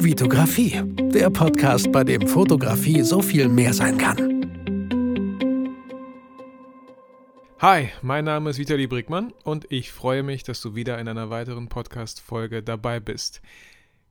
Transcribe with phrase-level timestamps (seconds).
[0.00, 0.80] Vitografie,
[1.12, 4.16] der Podcast, bei dem Fotografie so viel mehr sein kann.
[7.58, 11.30] Hi, mein Name ist Vitali Brickmann und ich freue mich, dass du wieder in einer
[11.30, 13.42] weiteren Podcast-Folge dabei bist.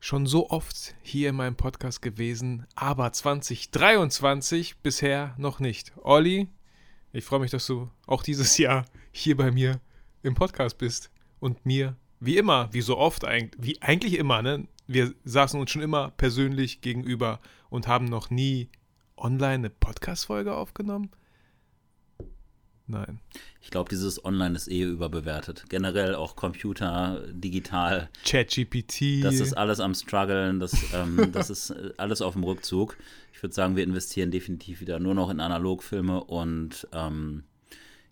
[0.02, 5.94] Schon so oft hier in meinem Podcast gewesen, aber 2023 bisher noch nicht.
[6.04, 6.50] Olli,
[7.14, 9.80] ich freue mich, dass du auch dieses Jahr hier bei mir
[10.22, 14.68] im Podcast bist und mir, wie immer, wie so oft eigentlich, wie eigentlich immer, ne?
[14.88, 18.70] Wir saßen uns schon immer persönlich gegenüber und haben noch nie
[19.18, 21.12] online eine Podcast-Folge aufgenommen.
[22.90, 23.20] Nein.
[23.62, 25.66] Ich glaube, dieses Online ist eh überbewertet.
[25.68, 28.10] Generell auch Computer, digital.
[28.24, 29.24] ChatGPT.
[29.24, 32.96] Das ist alles am struggeln, das, ähm, das ist äh, alles auf dem Rückzug.
[33.34, 37.44] Ich würde sagen, wir investieren definitiv wieder nur noch in Analogfilme und ähm,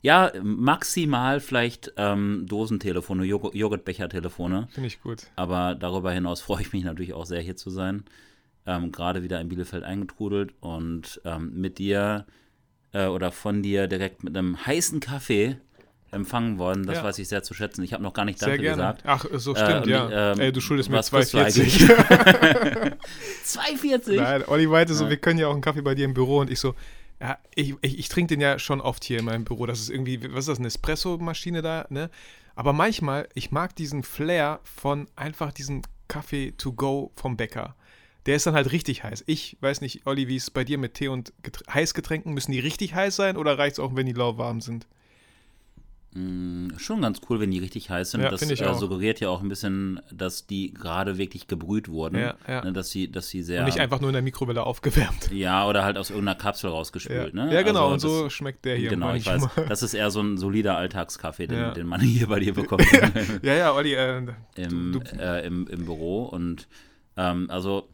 [0.05, 4.67] ja, maximal vielleicht ähm, Dosentelefone, Jog Joghurtbechertelefone.
[4.71, 5.23] Finde ich gut.
[5.35, 8.03] Aber darüber hinaus freue ich mich natürlich auch sehr, hier zu sein.
[8.67, 12.25] Ähm, Gerade wieder in Bielefeld eingetrudelt und ähm, mit dir
[12.93, 15.57] äh, oder von dir direkt mit einem heißen Kaffee
[16.12, 16.85] empfangen worden.
[16.85, 17.03] Das Ja.
[17.03, 17.84] weiß ich sehr zu schätzen.
[17.84, 19.01] Ich habe noch gar nicht Danke gesagt.
[19.05, 20.31] Ach, so Äh, stimmt, und ja.
[20.34, 22.93] ähm, Ey, du schuldest mir was kriegst du 2,40.
[23.45, 24.15] 2,40?
[24.15, 25.09] Nein, Olli meinte so, Ja.
[25.09, 26.75] wir können ja auch einen Kaffee bei dir im Büro und ich so,
[27.21, 29.66] ja, ich, ich, ich trinke den ja schon oft hier in meinem Büro.
[29.66, 32.10] Das ist irgendwie, was ist das, eine Espresso-Maschine da, ne?
[32.55, 37.76] Aber manchmal, ich mag diesen Flair von einfach diesem Kaffee to go vom Bäcker.
[38.26, 39.24] Der ist dann halt richtig heiß.
[39.27, 42.60] Ich weiß nicht, Olli, wie es bei dir mit Tee und Getr Heißgetränken, müssen die
[42.60, 44.88] richtig heiß sein oder reicht es auch, wenn die lauwarm sind?
[46.18, 48.21] Mm, Schon ganz cool, wenn die richtig heiß sind.
[48.21, 52.18] Ja, das äh, suggeriert ja auch ein bisschen, dass die gerade wirklich gebrüht wurden.
[52.18, 52.63] Ja, ja.
[52.63, 53.60] Ne, dass, sie, dass sie sehr.
[53.60, 55.30] Und nicht einfach nur in der Mikrowelle aufgewärmt.
[55.32, 57.34] Ja, oder halt aus irgendeiner Kapsel rausgespült.
[57.36, 57.54] Ja, Ne?
[57.54, 59.46] ja genau, Also und so das- schmeckt der hier Genau, ich weiß.
[59.68, 62.86] Das ist eher so ein solider Alltagskaffee, den, den man hier bei dir bekommt
[63.41, 64.22] Ja, ja, Olli, äh,
[64.56, 66.24] im, äh, im, im Büro.
[66.24, 66.68] Und
[67.18, 67.90] ähm, also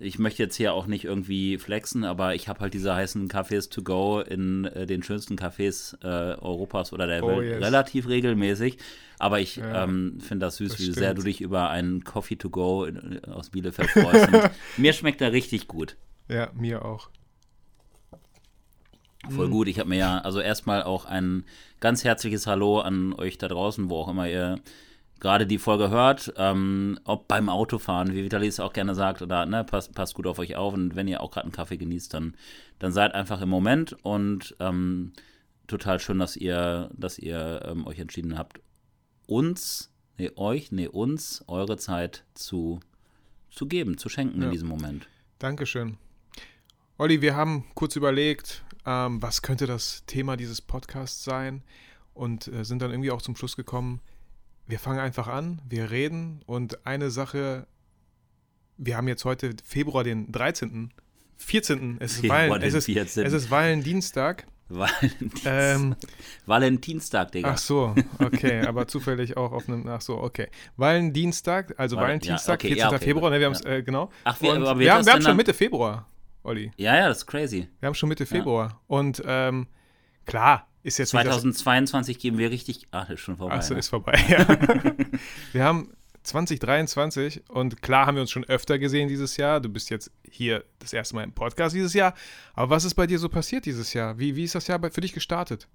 [0.00, 3.70] ich möchte jetzt hier auch nicht irgendwie flexen, aber ich habe halt diese heißen Cafés
[3.70, 7.62] to go in äh, den schönsten Cafés äh, Europas oder der Oh, Welt yes.
[7.62, 8.78] relativ regelmäßig.
[9.18, 10.98] Aber ich Ja, ähm, finde das süß, das wie stimmt.
[10.98, 14.28] sehr du dich über einen Coffee to go in, aus Bielefeld freust.
[14.76, 15.96] Mir schmeckt er richtig gut.
[16.28, 17.10] ja, mir auch.
[19.28, 19.68] Voll gut.
[19.68, 21.44] Ich habe mir ja, also erstmal auch ein
[21.80, 24.60] ganz herzliches Hallo an euch da draußen, wo auch immer ihr
[25.20, 29.46] gerade die Folge hört, ähm, ob beim Autofahren, wie Vitali es auch gerne sagt, oder
[29.46, 32.12] ne, passt, passt gut auf euch auf und wenn ihr auch gerade einen Kaffee genießt,
[32.14, 32.34] dann,
[32.78, 35.12] dann seid einfach im Moment und ähm,
[35.66, 38.60] total schön, dass ihr, dass ihr ähm, euch entschieden habt,
[39.26, 42.80] uns, nee, euch, nee, uns eure Zeit zu,
[43.50, 44.46] zu geben, zu schenken Ja.
[44.46, 45.08] in diesem Moment.
[45.38, 45.98] Dankeschön.
[46.96, 51.62] Olli, wir haben kurz überlegt, ähm, was könnte das Thema dieses Podcasts sein
[52.14, 54.00] und äh, sind dann irgendwie auch zum Schluss gekommen,
[54.68, 57.66] wir fangen einfach an, wir reden und eine Sache,
[58.76, 60.92] wir haben jetzt heute Februar den 13.,
[61.38, 63.24] 14., es ist, Februar Wallen, den es ist, 14..
[63.26, 64.46] es ist Valentinstag.
[64.70, 65.96] Valentins, Ähm,
[66.44, 67.52] Valentinstag, Digga.
[67.52, 70.48] ach so, okay, aber zufällig auch auf einem, ach so, okay.
[70.76, 72.78] Valentinstag, also Val- ja, Valentinstag, okay, 14.
[72.78, 73.70] ja, okay, Februar, ne, wir haben es, ja.
[73.70, 74.10] äh, genau.
[74.24, 76.06] Ach, wir- wir, wird haben, wir haben schon Mitte Februar,
[76.42, 76.70] Olli.
[76.76, 77.68] Ja, ja, das ist crazy.
[77.80, 78.80] Wir haben schon Mitte Februar.
[78.86, 79.66] Und ähm,
[80.26, 82.86] klar, ist jetzt nicht das- 2022 geben wir richtig.
[82.90, 83.54] Ach, ist schon vorbei.
[83.54, 83.80] Achso, ne?
[83.80, 84.18] ist vorbei.
[84.28, 84.46] Ja.
[85.52, 89.60] wir haben 2023 und klar haben wir uns schon öfter gesehen dieses Jahr.
[89.60, 92.14] Du bist jetzt hier das erste Mal im Podcast dieses Jahr.
[92.54, 94.18] Aber was ist bei dir so passiert dieses Jahr?
[94.18, 95.68] Wie, wie ist das Jahr bei- für dich gestartet?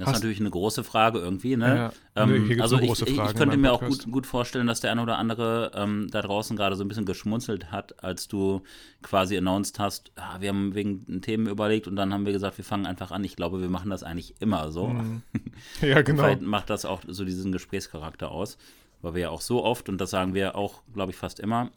[0.00, 1.56] Das ist natürlich eine große Frage irgendwie.
[1.56, 1.92] Ne?
[2.16, 4.92] Ja, Ähm, gibt's also ich, ich, ich könnte mir auch gut, gut vorstellen, dass der
[4.92, 8.62] ein oder andere ähm, da draußen gerade so ein bisschen geschmunzelt hat, als du
[9.02, 12.64] quasi announced hast, ah, wir haben wegen Themen überlegt und dann haben wir gesagt, wir
[12.64, 13.22] fangen einfach an.
[13.24, 14.94] Ich glaube, wir machen das eigentlich immer so.
[15.82, 16.22] Ja, genau.
[16.22, 18.56] Vielleicht macht das auch so diesen Gesprächscharakter aus,
[19.02, 21.70] weil wir ja auch so oft, und das sagen wir auch, glaube ich, fast immer,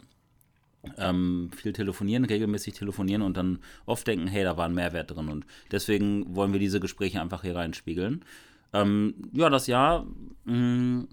[0.98, 5.30] ähm, viel telefonieren, regelmäßig telefonieren und dann oft denken, hey, da war ein Mehrwert drin.
[5.30, 8.26] Und deswegen wollen wir diese Gespräche einfach hier reinspiegeln.
[8.74, 10.06] Ähm, ja, das Jahr,
[10.46, 11.06] mh,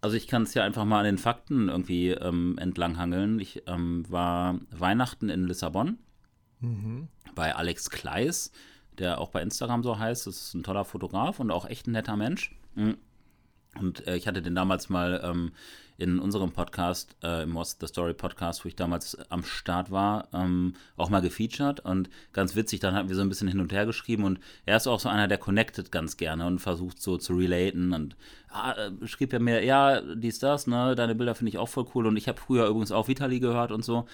[0.00, 3.40] also ich kann es ja einfach mal an den Fakten irgendwie ähm, entlanghangeln.
[3.40, 5.98] Ich ähm, war Weihnachten in Lissabon
[6.60, 7.06] Mhm.
[7.36, 8.50] bei Alex Kleis,
[8.98, 10.26] der auch bei Instagram so heißt.
[10.26, 12.52] Das ist ein toller Fotograf und auch echt ein netter Mensch.
[12.74, 15.52] Und äh, ich hatte den damals mal ähm,
[15.98, 20.28] in unserem Podcast, äh, im What's the Story Podcast, wo ich damals am Start war,
[20.32, 21.80] ähm, auch mal gefeatured.
[21.80, 24.22] Und ganz witzig, dann hatten wir so ein bisschen hin und her geschrieben.
[24.22, 27.92] Und er ist auch so einer, der connectet ganz gerne und versucht so zu relaten.
[27.92, 28.16] Und
[28.48, 31.86] ah, äh, schrieb er mir, ja, dies, das, ne, deine Bilder finde ich auch voll
[31.96, 32.06] cool.
[32.06, 34.06] Und ich habe früher übrigens auch Vitali gehört und so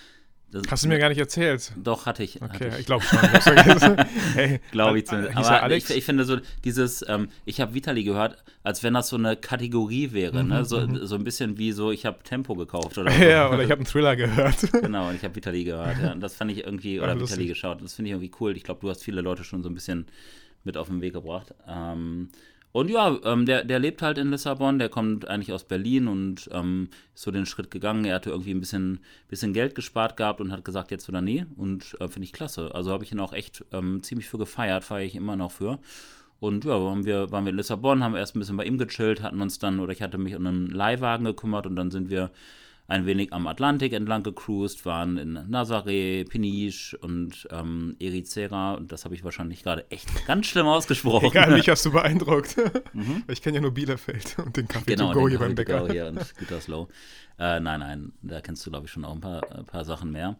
[0.55, 1.73] das, Hast du mir gar nicht erzählt?
[1.77, 2.41] Doch, hatte ich.
[2.41, 3.19] Okay, hatte ich glaube schon.
[3.23, 3.97] Ich hab's vergessen.
[4.35, 5.51] hey, Glaube ich äh, zumindest.
[5.51, 9.09] er Aber ich, ich finde so, dieses, ähm, ich habe Vitali gehört, als wenn das
[9.09, 10.65] so eine Kategorie wäre, ne?
[10.65, 13.19] so, so ein bisschen wie so, ich habe Tempo gekauft oder so.
[13.19, 14.57] Mhm, ja, oder ich habe einen Thriller gehört.
[14.85, 16.13] Genau, und ich habe Vitali gehört, ja.
[16.13, 17.83] Und das fand ich irgendwie, oder Ah, Vitali geschaut.
[17.83, 18.57] Das finde ich irgendwie cool.
[18.57, 20.07] Ich glaube, du hast viele Leute schon so ein bisschen
[20.63, 21.55] mit auf den Weg gebracht.
[21.67, 22.29] Ähm,
[22.75, 26.51] und ja, ähm, der, der lebt halt in Lissabon, der kommt eigentlich aus Berlin und
[26.51, 28.05] ähm, ist so den Schritt gegangen.
[28.05, 28.99] Er hatte irgendwie ein bisschen,
[29.29, 31.47] bisschen Geld gespart gehabt und hat gesagt, jetzt oder nie.
[31.57, 32.75] Und äh, finde ich klasse.
[32.75, 35.79] Also habe ich ihn auch echt ähm, ziemlich für gefeiert, feiere ich immer noch für.
[36.41, 39.23] Und ja, waren wir, waren wir in Lissabon, haben erst ein bisschen bei ihm gechillt,
[39.23, 42.33] hatten uns dann, oder ich hatte mich um einen Leihwagen gekümmert und dann sind wir
[42.87, 49.05] ein wenig am Atlantik entlang gecruised, waren in Nazaré, Peniche und ähm, Erizera und das
[49.07, 51.29] habe ich wahrscheinlich gerade echt ganz schlimm ausgesprochen.
[51.29, 52.57] Egal, mich hast du beeindruckt.
[53.29, 54.87] Ich kenne ja nur Bielefeld und den Café Mhm.
[54.87, 55.81] Genau, to go hier beim Bäcker.
[55.81, 56.89] go hier und Gütersloh.
[57.37, 60.13] Äh, nein, nein, da kennst du, glaube ich, schon auch ein paar, ein paar Sachen
[60.13, 60.39] mehr.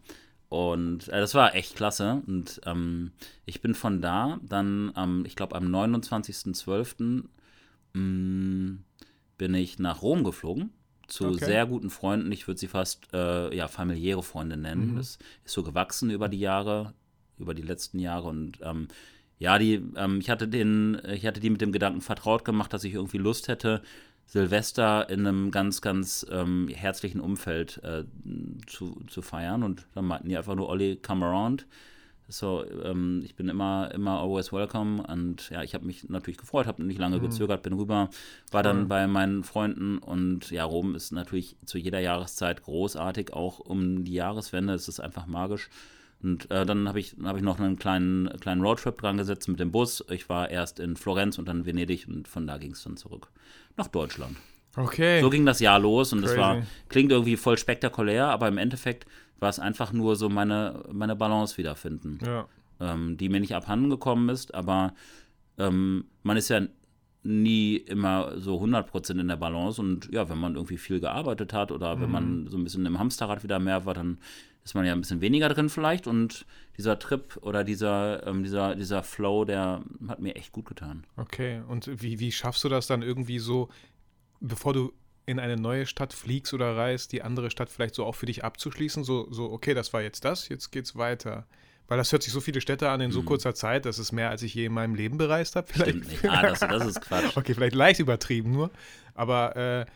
[0.49, 2.23] Und äh, das war echt klasse.
[2.29, 3.11] Und ähm,
[3.47, 7.25] ich bin von da dann, am, ich glaube, am 29.12.
[7.95, 8.77] mh,
[9.39, 10.71] bin ich nach Rom geflogen.
[11.07, 11.45] Zu Okay.
[11.45, 12.33] sehr guten Freunden.
[12.33, 14.93] Ich würde sie fast äh, ja, familiäre Freunde nennen.
[14.93, 14.97] Mhm.
[14.97, 16.95] Das ist so gewachsen über die Jahre,
[17.39, 18.29] über die letzten Jahre.
[18.29, 18.89] Und ähm,
[19.39, 22.85] ja, die, ähm, ich hatte den, ich hatte die mit dem Gedanken vertraut gemacht, dass
[22.85, 23.83] ich irgendwie Lust hätte,
[24.27, 28.05] Silvester in einem ganz, ganz ähm, herzlichen Umfeld äh,
[28.67, 29.63] zu, zu feiern.
[29.63, 31.67] Und dann meinten die einfach nur, Olli, come around.
[32.29, 35.03] So, ähm, ich bin immer, immer always welcome.
[35.03, 38.09] Und ja, ich habe mich natürlich gefreut, habe nicht lange gezögert, bin rüber,
[38.51, 38.87] war dann Toll.
[38.87, 39.99] bei meinen Freunden.
[39.99, 44.73] Und ja, Rom ist natürlich zu jeder Jahreszeit großartig, auch um die Jahreswende.
[44.75, 45.69] Es ist einfach magisch.
[46.23, 49.61] Und äh, dann habe ich, hab ich noch einen kleinen, kleinen Roadtrip dran gesetzt mit
[49.61, 50.03] dem Bus.
[50.11, 52.97] Ich war erst in Florenz und dann in Venedig und von da ging es dann
[52.97, 53.29] zurück
[53.77, 54.37] nach Deutschland.
[54.77, 55.21] Okay.
[55.21, 56.67] So ging das Jahr los und es war, Crazy.
[56.89, 59.07] klingt irgendwie voll spektakulär, aber im Endeffekt
[59.45, 62.47] war es einfach nur so meine, meine Balance wiederfinden, ja.
[62.81, 64.95] ähm, die mir nicht abhanden gekommen ist, aber
[65.59, 66.63] ähm, man ist ja
[67.23, 71.73] nie immer so 100% in der Balance und ja, wenn man irgendwie viel gearbeitet hat
[71.73, 72.13] oder wenn Mhm.
[72.13, 74.19] man so ein bisschen im Hamsterrad wieder mehr war, dann
[74.63, 76.47] ist man ja ein bisschen weniger drin vielleicht und
[76.79, 81.07] dieser Trip oder dieser, ähm, dieser, dieser Flow, der hat mir echt gut getan.
[81.17, 81.61] Okay.
[81.69, 83.69] Und wie, wie schaffst du das dann irgendwie so,
[84.41, 84.93] bevor du
[85.27, 88.45] in eine neue Stadt fliegst oder reist, die andere Stadt vielleicht so auch für dich
[88.45, 89.05] abzuschließen?
[89.05, 91.47] So, so okay, das war jetzt das, jetzt geht's weiter.
[91.87, 94.31] Weil das hört sich so viele Städte an in so kurzer Zeit, das ist mehr,
[94.31, 95.67] als ich je in meinem Leben bereist habe.
[95.71, 95.97] Vielleicht.
[95.97, 96.03] Mhm.
[96.05, 96.33] Stimmt nicht.
[96.33, 97.25] Ah, das, das ist Quatsch.
[97.37, 98.71] Okay, vielleicht leicht übertrieben nur.
[99.15, 99.87] Aber äh,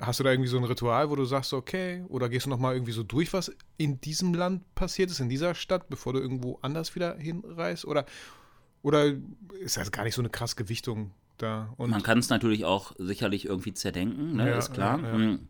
[0.00, 2.74] hast du da irgendwie so ein Ritual, wo du sagst, okay, oder gehst du nochmal
[2.74, 6.58] irgendwie so durch, was in diesem Land passiert ist, in dieser Stadt, bevor du irgendwo
[6.62, 7.84] anders wieder hinreist?
[7.84, 8.06] Oder,
[8.82, 9.14] oder
[9.60, 11.12] ist das gar nicht so eine krass Gewichtung
[11.42, 11.72] da?
[11.76, 14.48] Und Man kann es natürlich auch sicherlich irgendwie zerdenken, ne?
[14.50, 15.00] Ja, ist klar.
[15.00, 15.18] ja, ja.
[15.18, 15.48] Mm.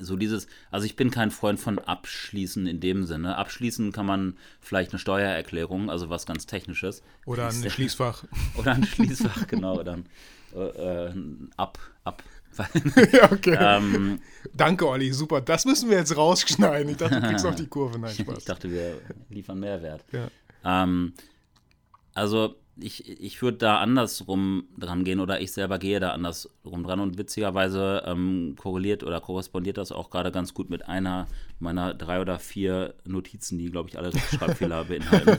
[0.00, 3.36] So dieses, also ich bin kein Freund von Abschließen in dem Sinne.
[3.36, 7.02] Abschließen kann man vielleicht eine Steuererklärung, also was ganz Technisches.
[7.26, 8.24] oder ein Schließfach.
[8.56, 10.06] Oder ein Schließfach, genau, oder ein,
[10.54, 11.12] äh, äh,
[11.56, 12.22] Ab, ab.
[13.12, 13.56] ja, okay.
[13.58, 14.20] ähm,
[14.52, 15.40] Danke, Olli, super.
[15.40, 16.88] Das müssen wir jetzt rausschneiden.
[16.90, 17.98] Ich dachte, du kriegst noch die Kurve.
[17.98, 18.38] Nein, Spaß.
[18.38, 20.04] ich dachte, wir liefern Mehrwert.
[20.12, 20.28] Ja.
[20.64, 21.14] Ähm,
[22.14, 27.00] also ich, ich würde da andersrum dran gehen oder ich selber gehe da andersrum dran
[27.00, 31.26] und witzigerweise ähm, korreliert oder korrespondiert das auch gerade ganz gut mit einer
[31.60, 35.38] meiner drei oder vier Notizen, die glaube ich alle Rechtschreibfehler beinhalten.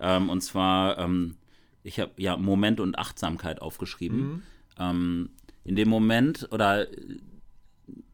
[0.00, 1.36] ähm, und zwar, ähm,
[1.82, 4.42] ich habe ja Moment und Achtsamkeit aufgeschrieben.
[4.78, 5.30] Ähm,
[5.64, 6.86] in dem Moment oder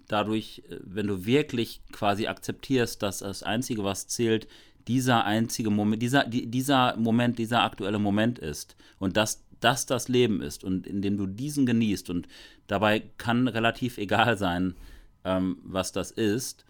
[0.08, 4.48] dadurch, äh, wenn du wirklich quasi akzeptierst, dass das Einzige, was zählt,
[4.88, 10.08] dieser einzige Moment, dieser, die, dieser Moment, dieser aktuelle Moment ist und dass das das
[10.08, 12.28] Leben ist und indem du diesen genießt und
[12.66, 14.74] dabei kann relativ egal sein,
[15.24, 16.64] ähm, was das ist,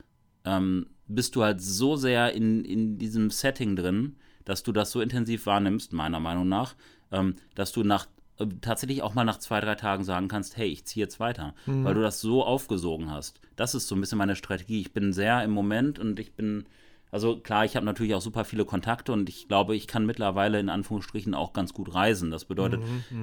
[0.44, 5.00] ähm, bist du halt so sehr in, in diesem Setting drin, dass du das so
[5.00, 6.75] intensiv wahrnimmst, meiner Meinung nach,
[7.12, 8.06] ähm, dass du nach
[8.38, 11.54] äh, tatsächlich auch mal nach zwei, drei Tagen sagen kannst, hey, ich ziehe jetzt weiter,
[11.66, 13.40] weil du das so aufgesogen hast.
[13.56, 14.80] Das ist so ein bisschen meine Strategie.
[14.80, 16.64] Ich bin sehr im Moment und ich bin,
[17.11, 20.61] also klar, ich habe natürlich auch super viele Kontakte und ich glaube, ich kann mittlerweile
[20.61, 22.31] in Anführungsstrichen auch ganz gut reisen.
[22.31, 22.81] Das bedeutet,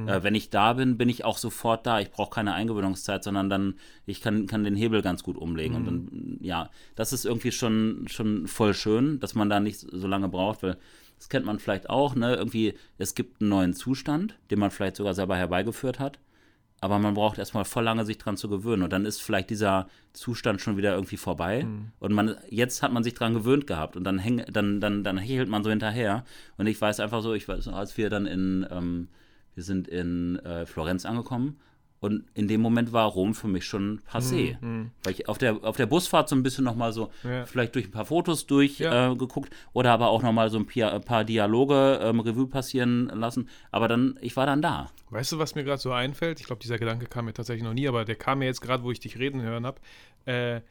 [0.08, 2.00] äh, wenn ich da bin, bin ich auch sofort da.
[2.00, 3.76] Ich brauche keine Eingewöhnungszeit, sondern dann,
[4.06, 5.76] ich kann, kann den Hebel ganz gut umlegen.
[5.76, 10.08] Und dann, ja, das ist irgendwie schon, schon voll schön, dass man da nicht so
[10.08, 10.78] lange braucht, weil
[11.18, 12.36] das kennt man vielleicht auch, ne?
[12.36, 16.20] Irgendwie, es gibt einen neuen Zustand, den man vielleicht sogar selber herbeigeführt hat.
[16.82, 18.84] Aber man braucht erstmal voll lange, sich dran zu gewöhnen.
[18.84, 21.66] Und dann ist vielleicht dieser Zustand schon wieder irgendwie vorbei.
[22.00, 23.96] Und man, jetzt hat man sich dran gewöhnt gehabt.
[23.96, 26.26] Und dann, häng, dann, dann, dann hechelt man so hinterher.
[26.58, 29.08] Und ich weiß einfach so, ich weiß, als wir dann in, ähm,
[29.56, 31.58] wir sind in äh, Florenz angekommen.
[32.06, 34.58] Und in dem Moment war Rom für mich schon passé.
[35.04, 37.46] Weil ich auf der, auf der Busfahrt so ein bisschen nochmal so, Ja.
[37.46, 39.58] vielleicht durch ein paar Fotos durchgeguckt Ja.
[39.58, 43.50] äh, oder aber auch nochmal so ein paar, ein paar Dialoge ähm, Revue passieren lassen.
[43.72, 44.92] Aber dann, ich war dann da.
[45.10, 46.40] Weißt du, was mir gerade so einfällt?
[46.40, 48.84] Ich glaube, dieser Gedanke kam mir tatsächlich noch nie, aber der kam mir jetzt gerade,
[48.84, 49.80] wo ich dich reden hören habe.
[50.26, 50.62] Äh,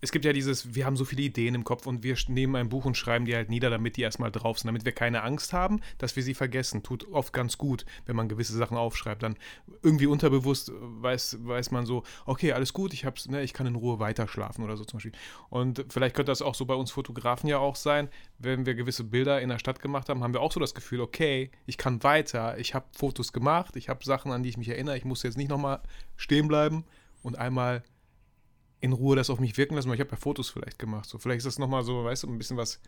[0.00, 2.68] es gibt ja dieses, wir haben so viele Ideen im Kopf und wir nehmen ein
[2.68, 5.52] Buch und schreiben die halt nieder, damit die erstmal drauf sind, damit wir keine Angst
[5.52, 6.82] haben, dass wir sie vergessen.
[6.82, 9.22] Tut oft ganz gut, wenn man gewisse Sachen aufschreibt.
[9.22, 9.36] Dann
[9.82, 13.74] irgendwie unterbewusst weiß, weiß man so, okay, alles gut, ich hab's, ne, ich kann in
[13.74, 15.12] Ruhe weiterschlafen oder so zum Beispiel.
[15.50, 19.04] Und vielleicht könnte das auch so bei uns Fotografen ja auch sein, wenn wir gewisse
[19.04, 22.02] Bilder in der Stadt gemacht haben, haben wir auch so das Gefühl, okay, ich kann
[22.02, 25.22] weiter, ich habe Fotos gemacht, ich habe Sachen, an die ich mich erinnere, ich muss
[25.22, 25.80] jetzt nicht nochmal
[26.16, 26.84] stehen bleiben
[27.22, 27.82] und einmal
[28.80, 31.08] in Ruhe das auf mich wirken lassen, weil ich habe ja Fotos vielleicht gemacht.
[31.08, 32.80] So, vielleicht ist das nochmal so, weißt du, ein bisschen was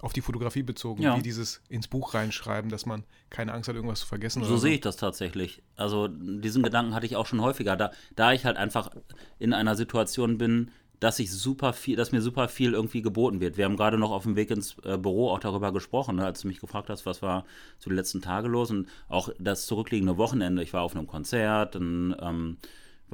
[0.00, 1.16] auf die Fotografie bezogen, Ja.
[1.16, 4.44] wie dieses ins Buch reinschreiben, dass man keine Angst hat, irgendwas zu vergessen.
[4.44, 5.62] So sehe ich das tatsächlich.
[5.76, 7.76] Also diesen Gedanken hatte ich auch schon häufiger.
[7.76, 8.90] Da, da ich halt einfach
[9.38, 13.56] in einer Situation bin, dass ich super viel, dass mir super viel irgendwie geboten wird.
[13.56, 16.40] Wir haben gerade noch auf dem Weg ins äh, Büro auch darüber gesprochen, ne, als
[16.40, 17.44] du mich gefragt hast, was war
[17.78, 20.62] so die letzten Tage los und auch das zurückliegende Wochenende.
[20.62, 22.56] Ich war auf einem Konzert, dann ähm,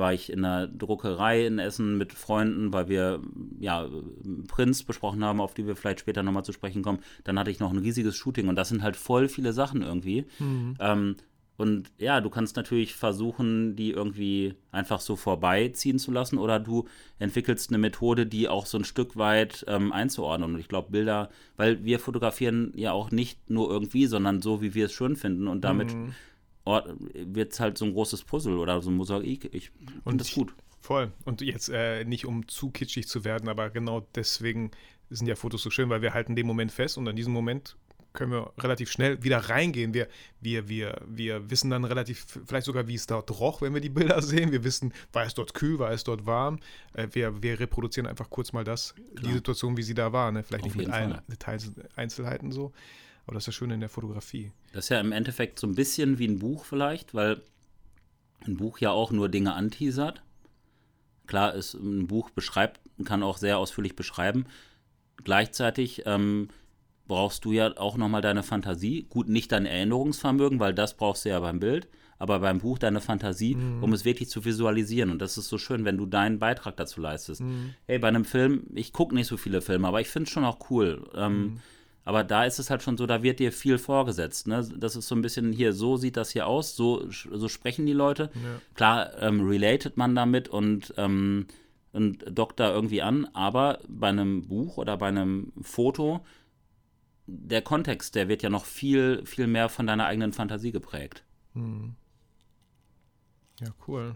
[0.00, 3.20] war ich in einer Druckerei in Essen mit Freunden, weil wir
[3.60, 3.88] ja
[4.48, 6.98] Prinz besprochen haben, auf die wir vielleicht später nochmal zu sprechen kommen.
[7.22, 10.24] Dann hatte ich noch ein riesiges Shooting und das sind halt voll viele Sachen irgendwie.
[10.80, 11.16] Ähm,
[11.60, 16.88] und ja, du kannst natürlich versuchen, die irgendwie einfach so vorbeiziehen zu lassen oder du
[17.18, 20.54] entwickelst eine Methode, die auch so ein Stück weit ähm, einzuordnen.
[20.54, 21.28] Und ich glaube, Bilder,
[21.58, 25.48] weil wir fotografieren ja auch nicht nur irgendwie, sondern so, wie wir es schön finden.
[25.48, 25.94] Und damit
[26.64, 29.52] wird es halt so ein großes Puzzle oder so ein Mosaik.
[29.54, 30.54] Ich Und finde das ich- gut.
[30.82, 31.12] Voll.
[31.24, 34.70] Und jetzt äh, nicht um zu kitschig zu werden, aber genau deswegen
[35.10, 37.76] sind ja Fotos so schön, weil wir halten den Moment fest und an diesem Moment
[38.12, 39.92] können wir relativ schnell wieder reingehen.
[39.94, 40.08] Wir,
[40.40, 43.88] wir, wir, wir wissen dann relativ, vielleicht sogar, wie es dort roch, wenn wir die
[43.90, 44.50] Bilder sehen.
[44.52, 46.58] Wir wissen, war es dort kühl, war es dort warm.
[46.94, 50.32] Äh, wir, wir reproduzieren einfach kurz mal das, die Situation, wie sie da war.
[50.32, 50.42] Ne?
[50.42, 51.20] Vielleicht Auf nicht mit allen.
[51.28, 52.72] Details, Einzelheiten so.
[53.30, 54.50] Aber das ist das Schöne in der Fotografie.
[54.72, 57.40] Das ist ja im Endeffekt so ein bisschen wie ein Buch vielleicht, weil
[58.44, 60.20] ein Buch ja auch nur Dinge anteasert.
[61.28, 64.46] Klar, ist, ein Buch beschreibt, kann auch sehr ausführlich beschreiben.
[65.22, 66.48] Gleichzeitig ähm,
[67.06, 69.06] brauchst du ja auch nochmal deine Fantasie.
[69.08, 71.86] Gut, nicht dein Erinnerungsvermögen, weil das brauchst du ja beim Bild,
[72.18, 75.08] aber beim Buch deine Fantasie, um es wirklich zu visualisieren.
[75.08, 77.42] Und das ist so schön, wenn du deinen Beitrag dazu leistest.
[77.86, 80.44] Hey, bei einem Film, ich gucke nicht so viele Filme, aber ich finde es schon
[80.44, 81.08] auch cool.
[81.14, 81.60] Ähm,
[82.04, 84.46] Aber da ist es halt schon so, da wird dir viel vorgesetzt.
[84.46, 84.66] Ne?
[84.76, 87.92] Das ist so ein bisschen hier, so sieht das hier aus, so, so sprechen die
[87.92, 88.30] Leute.
[88.74, 91.46] Klar, ähm, related man damit und, ähm,
[91.92, 96.24] und dockt da irgendwie an, aber bei einem Buch oder bei einem Foto,
[97.26, 101.22] der Kontext, der wird ja noch viel, viel mehr von deiner eigenen Fantasie geprägt.
[103.60, 104.14] Ja, cool.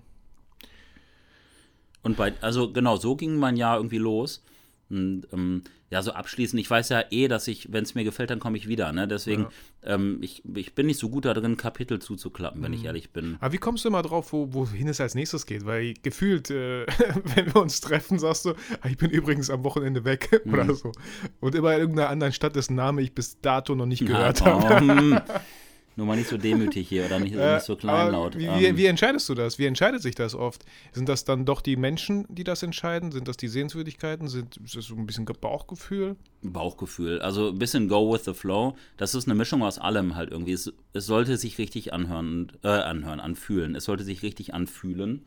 [2.02, 4.44] Und bei, also genau, so ging mein Jahr irgendwie los.
[4.90, 8.30] Und, ähm, ja, so abschließend, ich weiß ja eh, dass ich, wenn es mir gefällt,
[8.30, 8.90] dann komme ich wieder.
[8.92, 9.06] Ne?
[9.06, 9.46] Deswegen,
[9.84, 13.36] ähm, ich, ich bin nicht so gut da drin, Kapitel zuzuklappen, wenn ich ehrlich bin.
[13.40, 15.64] Aber wie kommst du immer drauf, wo, wohin es als nächstes geht?
[15.66, 16.86] Weil gefühlt, äh,
[17.36, 18.50] wenn wir uns treffen, sagst du,
[18.80, 20.52] ah, ich bin übrigens am Wochenende weg Mhm.
[20.54, 20.92] oder so.
[21.40, 24.46] Und immer in irgendeiner anderen Stadt, dessen Name ich bis dato noch nicht gehört Ja,
[24.68, 25.22] habe.
[25.28, 25.34] oh.
[25.96, 28.36] Nur mal nicht so demütig hier oder nicht, Äh, nicht so kleinlaut.
[28.36, 29.58] Wie, Ähm, wie, wie entscheidest du das?
[29.58, 30.64] Wie entscheidet sich das oft?
[30.92, 33.12] Sind das dann doch die Menschen, die das entscheiden?
[33.12, 34.28] Sind das die Sehenswürdigkeiten?
[34.28, 36.16] Sind, ist das so ein bisschen Bauchgefühl?
[36.42, 37.20] Bauchgefühl.
[37.20, 38.74] Also ein bisschen go with the flow.
[38.96, 40.52] Das ist eine Mischung aus allem halt irgendwie.
[40.52, 43.76] Es, es sollte sich richtig anhören, äh, anhören, anfühlen.
[43.76, 45.22] Es sollte sich richtig anfühlen.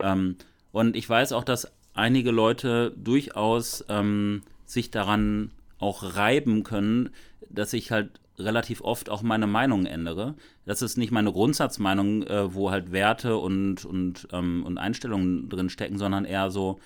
[0.00, 0.36] Ähm,
[0.72, 7.10] und ich weiß auch, dass einige Leute durchaus ähm, sich daran auch reiben können,
[7.48, 10.34] dass ich halt relativ oft auch meine Meinung ändere.
[10.64, 15.70] Das ist nicht meine Grundsatzmeinung, äh, wo halt Werte und, und, ähm, und Einstellungen drin
[15.70, 16.78] stecken, sondern eher so,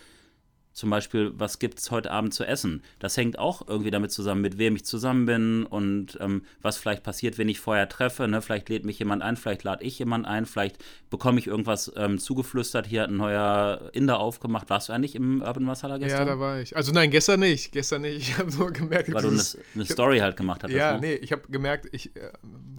[0.78, 2.84] zum Beispiel, was gibt es heute Abend zu essen?
[3.00, 7.02] Das hängt auch irgendwie damit zusammen, mit wem ich zusammen bin und ähm, was vielleicht
[7.02, 8.28] passiert, wenn ich vorher treffe.
[8.28, 8.40] Ne?
[8.40, 10.76] Vielleicht lädt mich jemand ein, vielleicht lade ich jemand ein, vielleicht
[11.10, 12.86] bekomme ich irgendwas ähm, zugeflüstert.
[12.86, 14.70] Hier hat ein neuer Inder aufgemacht.
[14.70, 16.26] Warst du eigentlich im Urban Masala Ja, gestern?
[16.28, 16.76] da war ich.
[16.76, 17.72] Also nein, gestern nicht.
[17.72, 18.28] Gestern nicht.
[18.28, 19.42] Ich habe nur gemerkt, Weil du eine,
[19.74, 20.78] eine Story halt gemacht hattest.
[20.78, 21.00] Ja, ne?
[21.00, 22.30] nee, ich habe gemerkt, ich äh,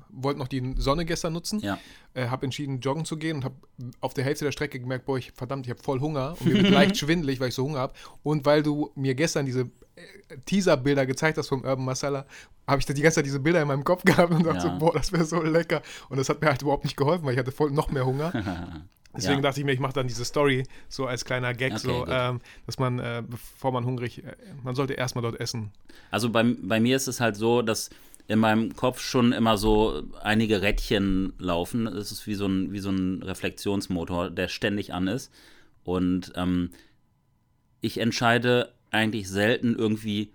[0.10, 1.60] wollte noch die Sonne gestern nutzen.
[1.60, 1.78] Ja.
[2.14, 3.56] Äh, habe entschieden, joggen zu gehen und habe
[4.02, 6.56] auf der Hälfte der Strecke gemerkt, boah, ich, verdammt, ich habe voll Hunger und mir
[6.56, 7.94] wird leicht schwindelig, weil ich so Hunger habe.
[8.24, 9.62] Und weil du mir gestern diese
[9.96, 12.26] äh, Teaser-Bilder gezeigt hast vom Urban Masala,
[12.68, 14.74] habe ich da die ganze Zeit diese Bilder in meinem Kopf gehabt und dachte Ja.
[14.74, 15.82] so, boah, das wäre so lecker.
[16.10, 18.32] Und das hat mir halt überhaupt nicht geholfen, weil ich hatte voll noch mehr Hunger.
[19.16, 19.42] Deswegen Ja.
[19.42, 22.42] dachte ich mir, ich mache dann diese Story so als kleiner Gag, Okay, so, ähm,
[22.68, 25.72] dass man, äh, bevor man hungrig, äh, man sollte erstmal dort essen.
[26.12, 27.90] Also bei, bei mir ist es halt so, dass
[28.30, 31.88] in meinem Kopf schon immer so einige Rädchen laufen.
[31.88, 35.34] Es ist wie so ein, wie so ein Reflexionsmotor, der ständig an ist.
[35.84, 36.70] Und ähm,
[37.82, 40.32] ich entscheide eigentlich selten irgendwie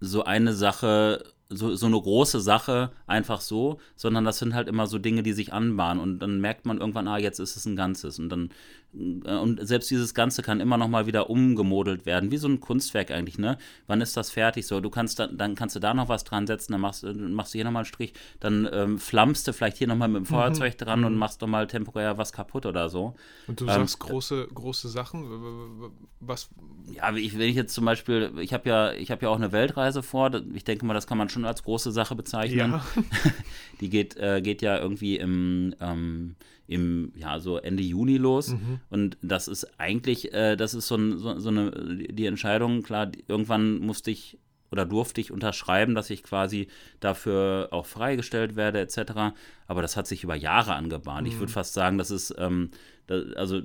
[0.00, 4.86] so eine Sache so, so eine große Sache einfach so, sondern das sind halt immer
[4.86, 7.76] so Dinge, die sich anbahnen und dann merkt man irgendwann, ah, jetzt ist es ein
[7.76, 8.50] Ganzes und dann
[8.94, 13.10] und selbst dieses Ganze kann immer noch mal wieder umgemodelt werden, wie so ein Kunstwerk
[13.10, 13.58] eigentlich, ne?
[13.86, 14.66] Wann ist das fertig?
[14.66, 17.52] So, du kannst dann, dann kannst du da noch was dran setzen, dann machst, machst
[17.52, 20.26] du hier nochmal einen Strich, dann ähm, flammst du vielleicht hier nochmal mit dem mhm.
[20.26, 20.84] Feuerzeug mhm.
[20.84, 21.18] dran und mhm.
[21.18, 23.14] machst nochmal temporär was kaputt oder so.
[23.46, 26.48] Und du ähm, sagst große, große Sachen, was?
[26.90, 29.52] Ja, ich, wenn ich jetzt zum Beispiel, ich habe ja, ich habe ja auch eine
[29.52, 32.72] Weltreise vor, ich denke mal, das kann man schon als große Sache bezeichnen.
[32.72, 32.84] Ja.
[33.82, 36.36] Die geht, äh, geht ja irgendwie im ähm,
[36.68, 38.50] im, ja, so Ende Juni los.
[38.50, 38.77] Mhm.
[38.90, 41.70] Und das ist eigentlich, äh, das ist so, ein, so, so, eine,
[42.10, 44.38] die Entscheidung, klar, irgendwann musste ich
[44.70, 46.68] oder durfte ich unterschreiben, dass ich quasi
[47.00, 49.34] dafür auch freigestellt werde, etc.
[49.66, 51.26] Aber das hat sich über Jahre angebahnt.
[51.26, 51.32] Mhm.
[51.32, 52.70] Ich würde fast sagen, das ist, ähm,
[53.06, 53.62] das, also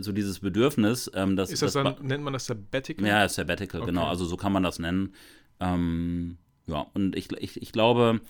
[0.00, 3.06] so dieses Bedürfnis, ähm, das ist das, das dann, nennt man das Sabbatical?
[3.06, 3.90] Ja, Sabbatical, okay.
[3.90, 4.06] genau.
[4.06, 5.14] Also so kann man das nennen.
[5.60, 8.20] Ähm, ja, und ich, ich, ich glaube,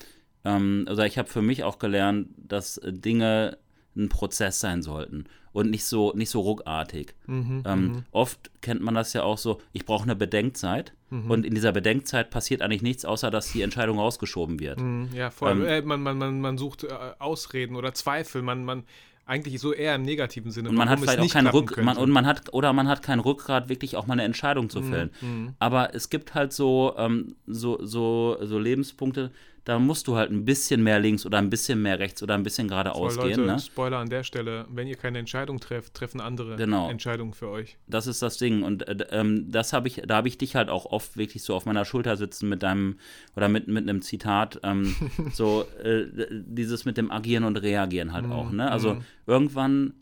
[0.45, 3.59] ähm, also ich habe für mich auch gelernt, dass Dinge
[3.97, 5.25] ein Prozess sein sollten
[5.57, 7.15] und nicht so, nicht so ruckartig.
[7.27, 8.05] Mhm, ähm, mhm.
[8.13, 11.31] oft kennt man das ja auch so, ich brauche eine Bedenkzeit mhm.
[11.31, 14.79] und in dieser Bedenkzeit passiert eigentlich nichts, außer dass die Entscheidung rausgeschoben wird.
[14.79, 15.53] Mhm, ja, voll.
[15.53, 18.85] Ähm, äh, man, man, man, man sucht äh, Ausreden oder Zweifel, man, man
[19.25, 20.69] eigentlich so eher im negativen Sinne.
[20.69, 23.19] Und man hat vielleicht auch keinen Rück man, und man hat oder man hat kein
[23.19, 25.11] Rückgrat, wirklich auch mal eine Entscheidung zu mhm, fällen.
[25.23, 25.55] Mhm.
[25.59, 29.33] Aber es gibt halt so, ähm, so, so, so Lebenspunkte,
[29.67, 32.45] da musst du halt ein bisschen mehr links oder ein bisschen mehr rechts oder ein
[32.45, 33.47] bisschen geradeaus Leute, gehen.
[33.47, 33.59] Ne?
[33.59, 36.89] Spoiler an der Stelle, wenn ihr keine Entscheidung trefft, treffen andere genau.
[36.89, 37.77] Entscheidungen für euch.
[37.89, 38.63] Das ist das Ding.
[38.63, 41.53] Und äh, ähm, das habe ich, da habe ich dich halt auch oft wirklich so
[41.53, 43.01] auf meiner Schulter sitzen mit deinem
[43.35, 44.61] oder mit, mit einem Zitat.
[44.63, 44.95] Ähm,
[45.33, 48.33] so äh, dieses mit dem Agieren und Reagieren halt mhm.
[48.33, 48.53] auch.
[48.53, 48.71] Ne?
[48.71, 49.01] Also mhm.
[49.27, 49.95] irgendwann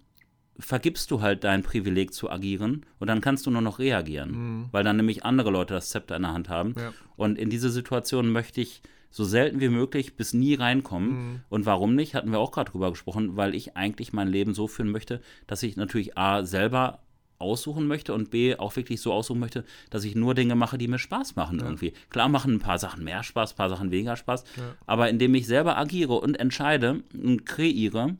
[0.59, 4.69] vergibst du halt dein Privileg zu agieren und dann kannst du nur noch reagieren, mhm.
[4.73, 6.75] weil dann nämlich andere Leute das Zepter in der Hand haben.
[6.77, 6.93] Ja.
[7.17, 8.83] Und in diese Situation möchte ich
[9.15, 11.11] so selten wie möglich bis nie reinkommen.
[11.11, 11.41] Mhm.
[11.49, 14.67] Und warum nicht, hatten wir auch gerade drüber gesprochen, weil ich eigentlich mein Leben so
[14.67, 16.99] führen möchte, dass ich natürlich A selber
[17.39, 20.89] aussuchen möchte und B auch wirklich so aussuchen möchte, dass ich nur Dinge mache, die
[20.89, 21.65] mir Spaß machen ja.
[21.65, 21.93] irgendwie.
[22.11, 24.75] Klar machen ein paar Sachen mehr Spaß, ein paar Sachen weniger Spaß, ja.
[24.85, 28.17] aber indem ich selber agiere und entscheide und kreiere,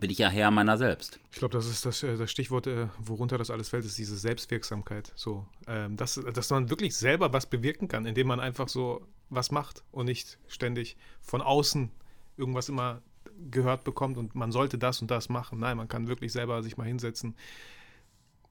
[0.00, 1.18] bin ich ja Herr meiner selbst.
[1.32, 4.18] Ich glaube, das ist das, äh, das Stichwort, äh, worunter das alles fällt, ist diese
[4.18, 5.12] Selbstwirksamkeit.
[5.16, 9.50] So, ähm, dass, dass man wirklich selber was bewirken kann, indem man einfach so was
[9.50, 11.90] macht und nicht ständig von außen
[12.36, 13.02] irgendwas immer
[13.50, 15.60] gehört bekommt und man sollte das und das machen.
[15.60, 17.36] Nein, man kann wirklich selber sich mal hinsetzen.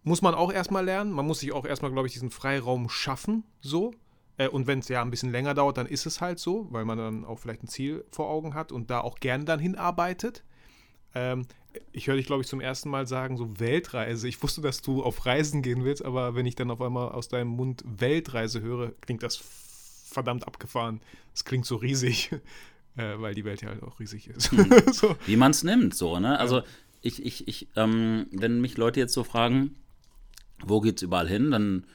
[0.03, 1.11] Muss man auch erstmal lernen.
[1.11, 3.93] Man muss sich auch erstmal, glaube ich, diesen Freiraum schaffen, so.
[4.37, 6.85] Äh, und wenn es ja ein bisschen länger dauert, dann ist es halt so, weil
[6.85, 10.43] man dann auch vielleicht ein Ziel vor Augen hat und da auch gern dann hinarbeitet.
[11.13, 11.45] Ähm,
[11.91, 14.27] ich höre dich, glaube ich, zum ersten Mal sagen, so Weltreise.
[14.27, 17.27] Ich wusste, dass du auf Reisen gehen willst, aber wenn ich dann auf einmal aus
[17.27, 19.37] deinem Mund Weltreise höre, klingt das
[20.17, 20.99] verdammt abgefahren.
[21.35, 22.31] Es klingt so riesig,
[22.97, 24.51] äh, weil die Welt ja halt auch riesig ist.
[24.51, 24.81] Mhm.
[24.91, 25.15] so.
[25.27, 26.39] Wie man es nimmt, so, ne?
[26.39, 26.63] Also
[27.01, 29.75] ich, ich, ich, ähm, wenn mich Leute jetzt so fragen,
[30.65, 31.85] wo geht's überall hin, dann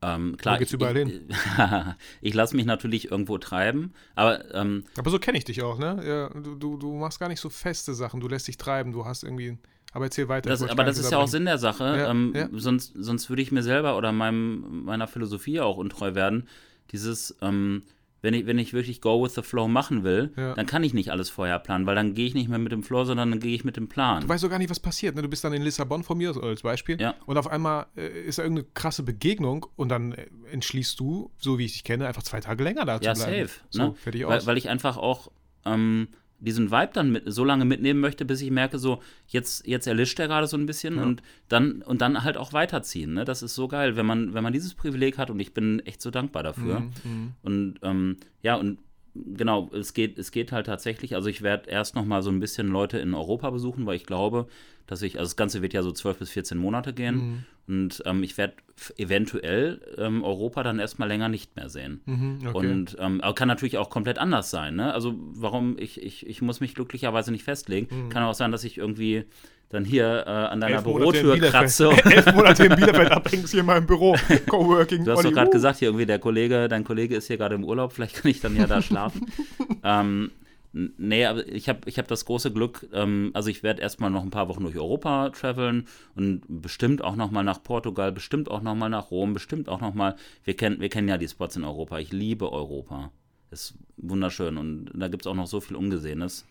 [0.00, 1.28] ähm, klar, Wo geht's überall ich, hin?
[2.22, 6.02] ich lasse mich natürlich irgendwo treiben, aber ähm, aber so kenne ich dich auch, ne?
[6.06, 9.04] Ja, du, du, du machst gar nicht so feste Sachen, du lässt dich treiben, du
[9.04, 9.58] hast irgendwie
[9.92, 10.50] aber erzähl weiter.
[10.50, 11.84] Das, aber das ist ja auch Sinn der Sache.
[11.84, 12.48] Ja, ähm, ja.
[12.52, 16.48] Sonst, sonst würde ich mir selber oder meinem, meiner Philosophie auch untreu werden.
[16.92, 17.82] Dieses, ähm,
[18.22, 20.54] wenn ich, wenn ich wirklich Go with the Flow machen will, ja.
[20.54, 22.82] dann kann ich nicht alles vorher planen, weil dann gehe ich nicht mehr mit dem
[22.82, 24.22] Flow, sondern dann gehe ich mit dem Plan.
[24.22, 25.14] Du weißt doch gar nicht, was passiert.
[25.14, 25.22] Ne?
[25.22, 27.14] Du bist dann in Lissabon von mir als Beispiel ja.
[27.26, 31.58] und auf einmal äh, ist da irgendeine krasse Begegnung und dann äh, entschließt du, so
[31.58, 33.38] wie ich dich kenne, einfach zwei Tage länger da ja, zu bleiben.
[33.38, 33.60] Ja, safe.
[33.70, 33.94] So, ne?
[33.94, 34.30] fertig aus.
[34.30, 35.30] Weil, weil ich einfach auch
[35.64, 39.86] ähm, diesen Vibe dann mit, so lange mitnehmen möchte, bis ich merke, so, jetzt, jetzt
[39.86, 41.02] erlischt er gerade so ein bisschen ja.
[41.02, 43.14] und, dann, und dann halt auch weiterziehen.
[43.14, 43.24] Ne?
[43.24, 46.02] Das ist so geil, wenn man, wenn man dieses Privileg hat und ich bin echt
[46.02, 46.80] so dankbar dafür.
[46.80, 47.32] Mhm, mhm.
[47.42, 48.78] und ähm, ja, und
[49.14, 52.40] genau, es geht, es geht halt tatsächlich, also ich werde erst noch mal so ein
[52.40, 54.46] bisschen Leute in Europa besuchen, weil ich glaube,
[54.86, 57.44] dass ich, also das Ganze wird ja so 12 bis 14 Monate gehen mhm.
[57.68, 58.54] Und ähm, ich werde
[58.96, 62.00] eventuell ähm, Europa dann erstmal länger nicht mehr sehen.
[62.04, 62.56] Mhm, okay.
[62.56, 64.92] Und ähm, kann natürlich auch komplett anders sein, ne?
[64.92, 67.88] Also warum, ich, ich, ich muss mich glücklicherweise nicht festlegen.
[67.90, 68.08] Mhm.
[68.10, 69.24] Kann auch sein, dass ich irgendwie
[69.68, 71.90] dann hier äh, an deiner Bürotür kratze.
[72.04, 74.16] Elf Monate in Bielefeld abhängst hier in meinem Büro.
[74.48, 75.04] Coworking.
[75.04, 77.64] Du hast doch gerade gesagt, hier irgendwie der Kollege, dein Kollege ist hier gerade im
[77.64, 79.26] Urlaub, vielleicht kann ich dann ja da schlafen.
[79.82, 80.30] ähm,
[80.78, 84.22] Nee, aber ich habe ich hab das große Glück, ähm, also ich werde erstmal noch
[84.22, 88.90] ein paar Wochen durch Europa traveln und bestimmt auch nochmal nach Portugal, bestimmt auch nochmal
[88.90, 92.12] nach Rom, bestimmt auch nochmal, wir, kenn, wir kennen ja die Spots in Europa, ich
[92.12, 93.10] liebe Europa.
[93.50, 96.44] Ist wunderschön und da gibt es auch noch so viel Ungesehenes.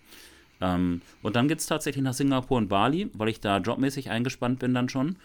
[0.59, 4.57] Ähm, und dann geht es tatsächlich nach Singapur und Bali, weil ich da jobmäßig eingespannt
[4.57, 5.17] bin dann schon.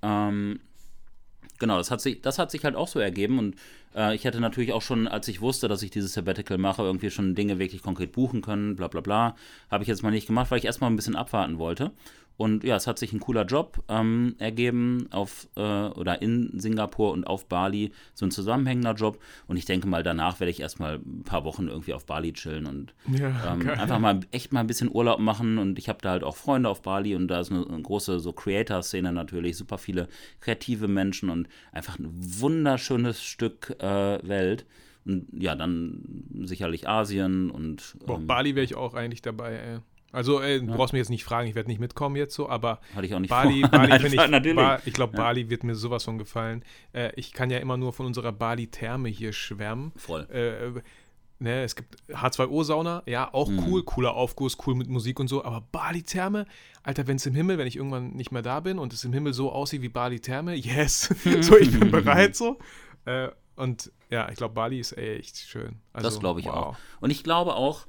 [0.00, 0.60] Ähm,
[1.60, 3.54] genau, das hat, sich, das hat sich halt auch so ergeben und
[3.94, 7.10] äh, ich hätte natürlich auch schon, als ich wusste, dass ich dieses Sabbatical mache, irgendwie
[7.10, 9.36] schon Dinge wirklich konkret buchen können, bla bla bla.
[9.70, 11.92] Habe ich jetzt mal nicht gemacht, weil ich erstmal ein bisschen abwarten wollte.
[12.40, 17.12] Und ja, es hat sich ein cooler Job ähm, ergeben auf äh, oder in Singapur
[17.12, 19.18] und auf Bali, so ein zusammenhängender Job.
[19.46, 22.64] Und ich denke mal, danach werde ich erstmal ein paar Wochen irgendwie auf Bali chillen
[22.64, 25.58] und Ja, ähm, einfach mal echt mal ein bisschen Urlaub machen.
[25.58, 28.20] Und ich habe da halt auch Freunde auf Bali und da ist eine, eine große
[28.20, 30.08] so Creator-Szene natürlich, super viele
[30.40, 34.64] kreative Menschen und einfach ein wunderschönes Stück äh, Welt.
[35.04, 39.80] Und ja, dann sicherlich Asien und Boah, ähm, Bali wäre ich auch eigentlich dabei, ey.
[40.12, 42.80] Also, ey, du brauchst mich jetzt nicht fragen, ich werde nicht mitkommen jetzt so, aber
[42.94, 43.68] hatte ich auch nicht Bali, vor.
[43.70, 45.22] Bali Nein, ich, ba, ich glaube, Ja.
[45.22, 46.64] Bali wird mir sowas von gefallen.
[46.92, 49.92] Äh, ich kann ja immer nur von unserer Bali-Therme hier schwärmen.
[49.96, 50.22] Voll.
[50.30, 50.80] Äh,
[51.38, 53.64] ne, es gibt H2O-Sauna, ja, auch Mhm.
[53.66, 56.46] cool, cooler Aufguss, cool mit Musik und so, aber Bali-Therme,
[56.82, 59.12] Alter, wenn es im Himmel, wenn ich irgendwann nicht mehr da bin und es im
[59.12, 62.58] Himmel so aussieht wie Bali-Therme, yes, so, ich bin bereit so.
[63.04, 65.80] Äh, und ja, ich glaube, Bali ist echt schön.
[65.92, 66.54] Also, das glaube ich wow.
[66.54, 66.76] auch.
[67.00, 67.86] Und ich glaube auch,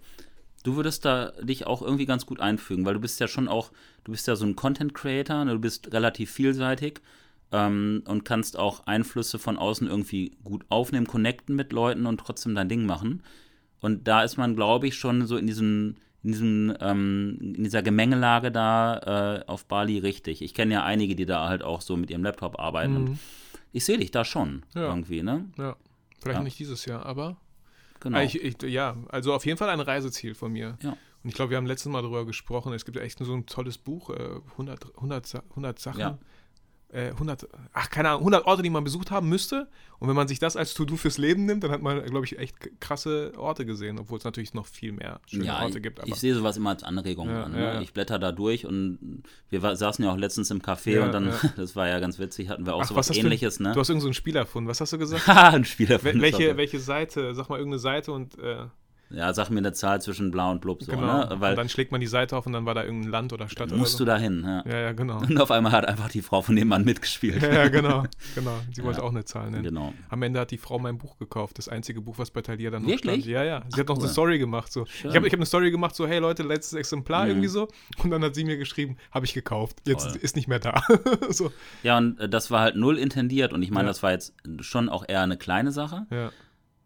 [0.64, 3.72] du würdest da dich auch irgendwie ganz gut einfügen, weil du bist ja schon auch,
[4.04, 7.02] du bist ja so ein Content Creator, ne, du bist relativ vielseitig
[7.52, 12.56] ähm, und kannst auch Einflüsse von außen irgendwie gut aufnehmen, connecten mit Leuten und trotzdem
[12.56, 13.24] dein Ding machen.
[13.82, 17.82] Und da ist man, glaube ich, schon so in diesem in, diesem, ähm, in dieser
[17.82, 20.44] Gemengelage da äh, auf Bali richtig.
[20.44, 22.96] Ich kenne ja einige, die da halt auch so mit ihrem Laptop arbeiten.
[22.96, 23.20] Und
[23.72, 24.62] ich sehe dich da schon Mhm.
[24.76, 24.88] Ja.
[24.90, 25.46] irgendwie, ne?
[25.58, 25.76] Ja,
[26.22, 26.44] vielleicht Ja.
[26.44, 27.38] nicht dieses Jahr, aber
[28.02, 28.18] Genau.
[28.18, 30.78] Ah, Ich, ich, ja, also auf jeden Fall ein Reiseziel von mir.
[30.82, 30.92] Ja.
[31.24, 32.74] Und ich glaube, wir haben letztes Mal darüber gesprochen.
[32.74, 36.00] Es gibt ja echt so ein tolles Buch, äh, 100, 100, Sa- 100 Sachen.
[36.00, 36.18] Ja.
[36.94, 39.70] Äh, 100, ach, keine Ahnung, 100 Orte, die man besucht haben müsste.
[40.00, 42.38] Und wenn man sich das als To-Do fürs Leben nimmt, dann hat man, glaube ich,
[42.38, 46.00] echt krasse Orte gesehen, obwohl es natürlich noch viel mehr schöne ja, Orte gibt.
[46.00, 47.52] Aber ich sehe sowas immer als Anregung Ja, an.
[47.54, 47.62] Ne?
[47.62, 47.82] ja.
[47.82, 51.32] Ich blätter da durch und wir wa- saßen ja auch letztens im Café und dann,
[51.56, 53.74] das war ja ganz witzig, hatten wir auch ach, sowas hast ähnliches, du, ne?
[53.74, 54.68] Du hast irgendein so ein Spiel erfunden.
[54.70, 55.30] Was hast du gesagt?
[55.30, 57.34] Ein Spieler Wel welche, welche Seite?
[57.36, 58.66] Sag mal irgendeine Seite und äh,
[59.14, 61.26] Ja, sag mir eine Zahl zwischen blau und blub so, genau.
[61.30, 61.36] ne?
[61.40, 63.50] Weil und dann schlägt man die Seite auf und dann war da irgendein Land oder
[63.50, 64.64] Stadt musst oder du da hin, ja.
[64.64, 64.70] so.
[64.70, 65.20] Ja, ja, genau.
[65.22, 67.42] Und auf einmal hat einfach die Frau von dem Mann mitgespielt.
[67.42, 68.04] Ja, ja, genau.
[68.36, 68.60] genau.
[68.74, 69.06] Sie wollte Ja.
[69.06, 69.64] auch eine Zahl nennen.
[69.64, 69.94] Genau.
[70.10, 72.84] Am Ende hat die Frau mein Buch gekauft, das einzige Buch, was bei Thalia dann
[72.84, 73.22] noch Wirklich?
[73.24, 73.26] stand.
[73.26, 73.64] Ja, ja.
[73.70, 74.04] Sie hat noch cool.
[74.04, 74.72] eine Story gemacht.
[74.72, 74.86] So.
[74.86, 77.30] Ich habe ich hab eine Story gemacht, so, hey Leute, letztes Exemplar Mhm.
[77.32, 77.68] irgendwie so.
[78.04, 79.78] Und dann hat sie mir geschrieben, habe ich gekauft.
[79.86, 80.20] Jetzt Toll.
[80.22, 80.82] ist nicht mehr da.
[81.30, 81.52] so.
[81.84, 84.88] Ja, und äh, das war halt null intendiert und ich meine, das war jetzt schon
[84.90, 86.06] auch eher eine kleine Sache.
[86.12, 86.32] Ja.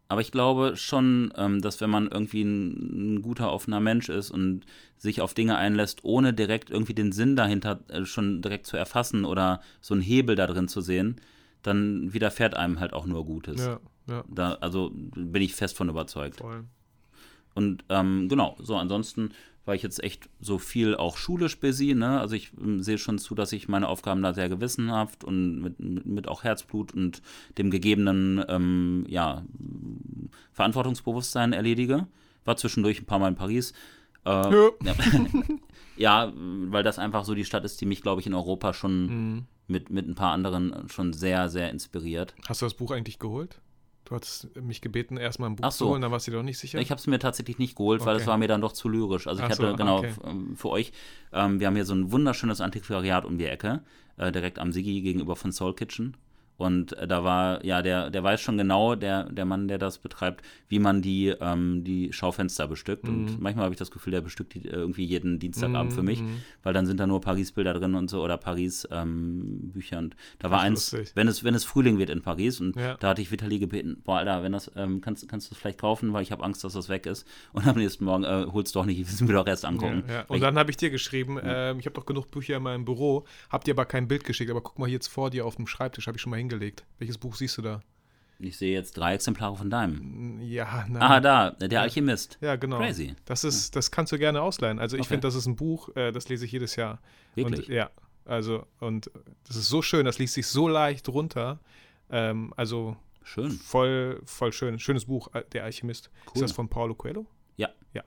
[0.08, 4.64] Aber ich glaube schon, ähm, dass wenn man irgendwie ein, guter, offener Mensch ist und
[4.96, 9.24] sich auf Dinge einlässt, ohne direkt irgendwie den Sinn dahinter äh, schon direkt zu erfassen
[9.24, 11.16] oder so einen Hebel da drin zu sehen,
[11.62, 13.66] dann widerfährt einem halt auch nur Gutes.
[13.66, 16.38] Ja, ja, Da, also bin ich fest von überzeugt.
[16.38, 16.64] voll.
[17.54, 19.30] Und ähm, genau, so ansonsten
[19.66, 22.18] war ich jetzt echt so viel auch schulisch busy, ne?
[22.20, 25.78] Also ich ähm, sehe schon zu, dass ich meine Aufgaben da sehr gewissenhaft und mit,
[25.80, 27.20] mit, mit auch Herzblut und
[27.58, 29.44] dem gegebenen ähm, ja,
[30.52, 32.06] Verantwortungsbewusstsein erledige.
[32.44, 33.72] War zwischendurch ein paar Mal in Paris.
[34.24, 34.70] Äh, Ja.
[34.84, 34.94] ja.
[35.96, 39.06] ja, weil das einfach so die Stadt ist, die mich, glaube ich, in Europa schon
[39.06, 39.44] Mhm.
[39.66, 42.34] mit, mit ein paar anderen schon sehr, sehr inspiriert.
[42.48, 43.60] Hast du das Buch eigentlich geholt?
[44.06, 45.90] Du hattest mich gebeten, erstmal ein Buch Ach zu so.
[45.90, 46.78] holen, dann warst du dir doch nicht sicher.
[46.78, 49.26] Ich habe es mir tatsächlich nicht geholt, weil es war mir dann doch zu lyrisch.
[49.26, 50.14] Also ich Ach hatte so, genau okay.
[50.24, 50.92] ähm, für euch,
[51.32, 53.82] ähm, wir haben hier so ein wunderschönes Antiquariat um die Ecke,
[54.16, 56.16] äh, direkt am Sigi gegenüber von Soul Kitchen.
[56.56, 59.98] Und äh, da war, ja, der, der weiß schon genau, der, der Mann, der das
[59.98, 63.04] betreibt, wie man die, ähm, die Schaufenster bestückt.
[63.04, 63.10] Mhm.
[63.10, 66.22] Und manchmal habe ich das Gefühl, der bestückt die äh, irgendwie jeden Dienstagabend für mich,
[66.62, 69.98] weil dann sind da nur Paris-Bilder drin und so oder Paris-Bücher.
[69.98, 71.12] und da war eins, lustig.
[71.14, 72.96] wenn es, wenn es Frühling wird in Paris und Ja.
[72.96, 75.78] da hatte ich Vitali gebeten, boah, Alter, wenn das, ähm, kannst, kannst du es vielleicht
[75.80, 77.26] kaufen, weil ich habe Angst, dass das weg ist.
[77.52, 80.04] Und am nächsten Morgen äh, hol's doch nicht, ich will es mir doch erst angucken.
[80.08, 80.24] Ja, ja.
[80.28, 83.24] Und dann habe ich dir geschrieben, ähm, ich habe doch genug Bücher in meinem Büro,
[83.50, 86.06] hab dir aber kein Bild geschickt, aber guck mal jetzt vor dir auf dem Schreibtisch,
[86.06, 86.84] habe ich schon mal hingelegt.
[86.98, 87.82] Welches Buch siehst du da?
[88.38, 90.40] ich sehe jetzt drei Exemplare von deinem.
[90.42, 91.02] Ja, nein.
[91.02, 92.36] Ah, da, der Alchemist.
[92.42, 92.76] Ja, genau.
[92.78, 93.14] Crazy.
[93.24, 94.78] Das ist, das kannst du gerne ausleihen.
[94.78, 95.08] Also ich Okay.
[95.08, 97.00] finde, das ist ein Buch, äh, das lese ich jedes Jahr.
[97.34, 97.68] Wirklich?
[97.68, 97.90] Und, ja,
[98.26, 99.10] also und
[99.48, 101.60] das ist so schön, das liest sich so leicht runter.
[102.10, 103.50] Ähm, also Schön.
[103.52, 104.78] voll, voll schön.
[104.78, 106.10] Schönes Buch, äh, Der Alchemist.
[106.26, 106.32] Cool.
[106.34, 107.26] Ist das von Paulo Coelho?
[107.56, 107.70] Ja.
[107.94, 108.02] Ja.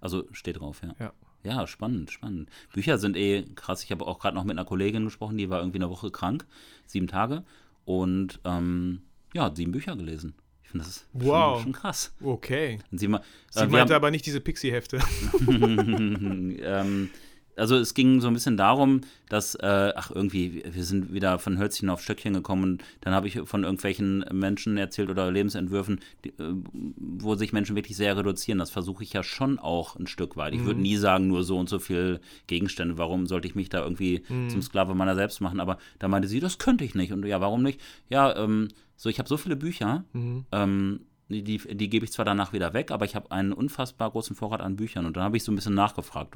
[0.00, 0.94] Also steht drauf, ja.
[0.98, 1.12] Ja.
[1.44, 2.48] Ja, spannend, spannend.
[2.72, 3.84] Bücher sind eh krass.
[3.84, 6.46] Ich habe auch gerade noch mit einer Kollegin gesprochen, die war irgendwie eine Woche krank,
[6.86, 7.44] sieben Tage.
[7.84, 9.02] Und ähm,
[9.34, 10.34] ja, hat sieben Bücher gelesen.
[10.62, 11.56] Ich finde das ist Wow.
[11.56, 12.14] schon, schon krass.
[12.22, 12.78] Okay.
[12.90, 13.20] Sie, Sie äh, wir
[13.68, 14.98] meinte haben- aber nicht diese Pixie-Hefte.
[15.48, 17.10] ähm,
[17.56, 21.58] also es ging so ein bisschen darum, dass, äh, ach irgendwie, wir sind wieder von
[21.58, 26.30] Hölzchen auf Stöckchen gekommen und dann habe ich von irgendwelchen Menschen erzählt oder Lebensentwürfen, die,
[26.30, 26.54] äh,
[26.96, 28.58] wo sich Menschen wirklich sehr reduzieren.
[28.58, 30.54] Das versuche ich ja schon auch ein Stück weit.
[30.54, 30.66] Ich Mhm.
[30.66, 34.22] würde nie sagen, nur so und so viel Gegenstände, warum sollte ich mich da irgendwie
[34.28, 34.48] Mhm.
[34.50, 35.60] zum Sklave meiner selbst machen?
[35.60, 37.12] Aber da meinte sie, das könnte ich nicht.
[37.12, 37.80] Und ja, warum nicht?
[38.08, 40.44] Ja, ähm, so, ich habe so viele Bücher, Mhm.
[40.52, 44.10] ähm, die, die, die gebe ich zwar danach wieder weg, aber ich habe einen unfassbar
[44.10, 46.34] großen Vorrat an Büchern und dann habe ich so ein bisschen nachgefragt.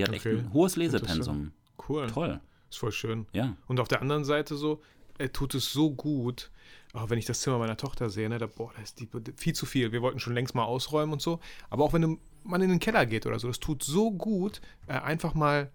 [0.00, 0.38] Die hat echt Okay.
[0.38, 1.52] ein hohes Lesepensum.
[1.88, 2.06] Cool.
[2.08, 3.26] Toll, Ist voll schön.
[3.32, 3.56] ja.
[3.66, 4.82] Und auf der anderen Seite so,
[5.18, 6.50] er tut es so gut.
[6.92, 9.54] Auch wenn ich das Zimmer meiner Tochter sehe, ne, da, boah, da ist die, viel
[9.54, 9.92] zu viel.
[9.92, 11.38] Wir wollten schon längst mal ausräumen und so.
[11.68, 14.94] Aber auch wenn man in den Keller geht oder so, das tut so gut, äh,
[14.94, 15.70] einfach mal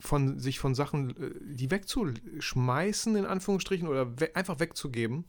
[0.00, 5.24] von sich von Sachen, äh, die wegzuschmeißen, in Anführungsstrichen, oder we einfach wegzugeben.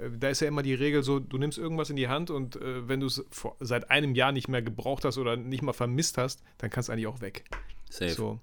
[0.00, 2.56] Äh, Da ist ja immer die Regel so, du nimmst irgendwas in die Hand und
[2.56, 3.24] äh, wenn du es
[3.60, 6.92] seit einem Jahr nicht mehr gebraucht hast oder nicht mal vermisst hast, dann kannst du
[6.92, 7.44] eigentlich auch weg.
[7.90, 8.10] Safe.
[8.12, 8.40] So,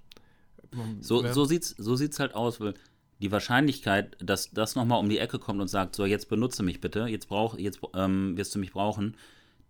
[1.02, 1.46] So, so, ne?
[1.46, 2.74] sieht's, so sieht's halt aus, weil
[3.20, 6.82] die Wahrscheinlichkeit, dass das nochmal um die Ecke kommt und sagt, so jetzt benutze mich
[6.82, 9.15] bitte, jetzt brauch, jetzt ähm, wirst du mich brauchen,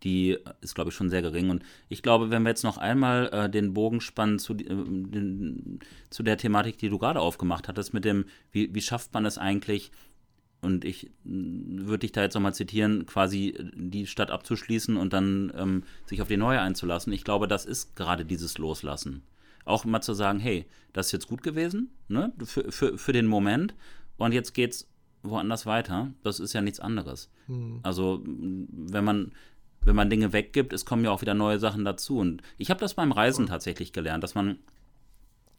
[0.03, 1.49] die ist, glaube ich, schon sehr gering.
[1.49, 5.79] Und ich glaube, wenn wir jetzt noch einmal äh, den Bogen spannen zu, äh, den,
[6.09, 9.37] zu der Thematik, die du gerade aufgemacht hattest, mit dem, wie, wie schafft man es
[9.37, 9.91] eigentlich,
[10.61, 15.51] und ich würde dich da jetzt nochmal zitieren, quasi äh, die Stadt abzuschließen und dann
[15.55, 17.13] ähm, sich auf die neue einzulassen.
[17.13, 19.23] Ich glaube, das ist gerade dieses Loslassen.
[19.65, 23.27] Auch mal zu sagen, hey, das ist jetzt gut gewesen, ne, für, für, für den
[23.27, 23.75] Moment
[24.17, 24.89] und jetzt geht's
[25.23, 26.11] woanders weiter.
[26.23, 27.29] Das ist ja nichts anderes.
[27.83, 29.31] Also, m, wenn man,
[29.81, 32.17] wenn man Dinge weggibt, es kommen ja auch wieder neue Sachen dazu.
[32.17, 34.57] Und ich habe das beim Reisen tatsächlich gelernt, dass man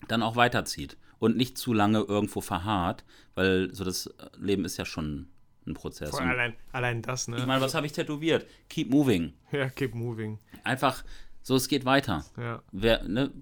[0.07, 4.85] dann auch weiterzieht und nicht zu lange irgendwo verharrt, weil so das Leben ist ja
[4.85, 5.29] schon
[5.67, 6.11] ein Prozess.
[6.11, 7.37] Voll Und allein, allein das, ne?
[7.37, 8.47] ich meine, was habe ich tätowiert?
[8.69, 9.33] Keep moving.
[9.53, 10.39] Ja, keep moving.
[10.65, 11.05] Einfach
[11.43, 12.25] so, es geht weiter.
[12.37, 13.33] Ja, Wer, ne,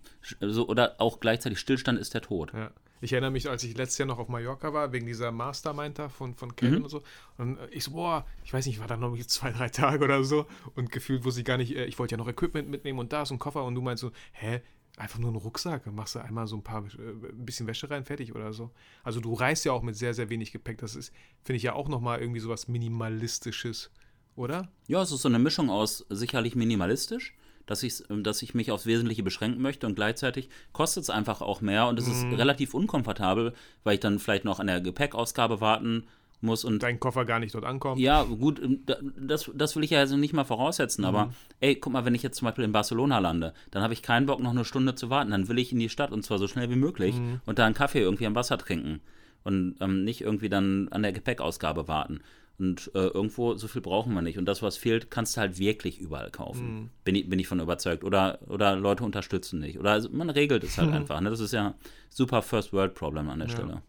[0.40, 2.52] so, oder auch gleichzeitig Stillstand ist der Tod.
[2.52, 2.70] ja.
[3.02, 6.08] Ich erinnere mich, als ich letztes Jahr noch auf Mallorca war, wegen dieser Mastermind da
[6.08, 7.02] von, von Kevin und so.
[7.36, 10.02] Und äh, ich so, boah, ich weiß nicht, ich war da noch zwei, drei Tage
[10.02, 10.46] oder so.
[10.74, 13.22] Und gefühlt wusste ich gar nicht, äh, ich wollte ja noch Equipment mitnehmen und da
[13.22, 13.64] ist ein Koffer.
[13.64, 14.62] Und du meinst so, hä,
[14.96, 15.84] einfach nur einen Rucksack.
[15.84, 18.70] Dann machst du einmal so ein paar, äh, ein bisschen Wäsche rein, fertig oder so.
[19.04, 20.78] Also du reist ja auch mit sehr, sehr wenig Gepäck.
[20.78, 23.90] Das ist, finde ich ja auch nochmal irgendwie sowas Minimalistisches,
[24.34, 24.70] oder?
[24.88, 27.34] Ja, es ist so eine Mischung aus sicherlich minimalistisch,
[27.66, 31.60] dass ich, dass ich mich aufs Wesentliche beschränken möchte und gleichzeitig kostet es einfach auch
[31.60, 36.06] mehr und es ist relativ unkomfortabel, weil ich dann vielleicht noch an der Gepäckausgabe warten
[36.40, 38.00] muss und Dein Koffer gar nicht dort ankommt.
[38.00, 41.76] ja, gut, ähm, da- das, das will ich ja also nicht mal voraussetzen, aber ey,
[41.76, 44.40] guck mal, wenn ich jetzt zum Beispiel in Barcelona lande, dann habe ich keinen Bock,
[44.40, 45.30] noch eine Stunde zu warten.
[45.30, 47.14] Dann will ich in die Stadt und zwar so schnell wie möglich
[47.46, 49.00] und da einen Kaffee irgendwie am Wasser trinken
[49.44, 52.20] und ähm, nicht irgendwie dann an der Gepäckausgabe warten.
[52.58, 54.38] Und äh, irgendwo, so viel brauchen wir nicht.
[54.38, 56.90] Und das, was fehlt, kannst du halt wirklich überall kaufen.
[57.04, 58.02] Bin, ich, bin ich von überzeugt.
[58.02, 59.78] Oder, oder Leute unterstützen nicht.
[59.78, 61.20] Oder also man regelt es halt einfach.
[61.20, 61.28] Ne?
[61.28, 61.74] Das ist ja
[62.08, 63.82] super First World Problem an der Stelle.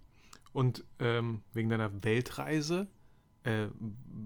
[0.53, 2.87] Und ähm, wegen deiner Weltreise,
[3.43, 3.67] äh,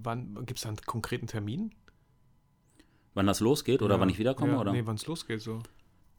[0.04, 1.72] wann gibt es da einen konkreten Termin?
[3.14, 4.02] Wann das losgeht oder Ja.
[4.02, 4.54] wann ich wiederkomme?
[4.54, 4.72] Ja, oder?
[4.72, 5.60] Nee, wann es losgeht so.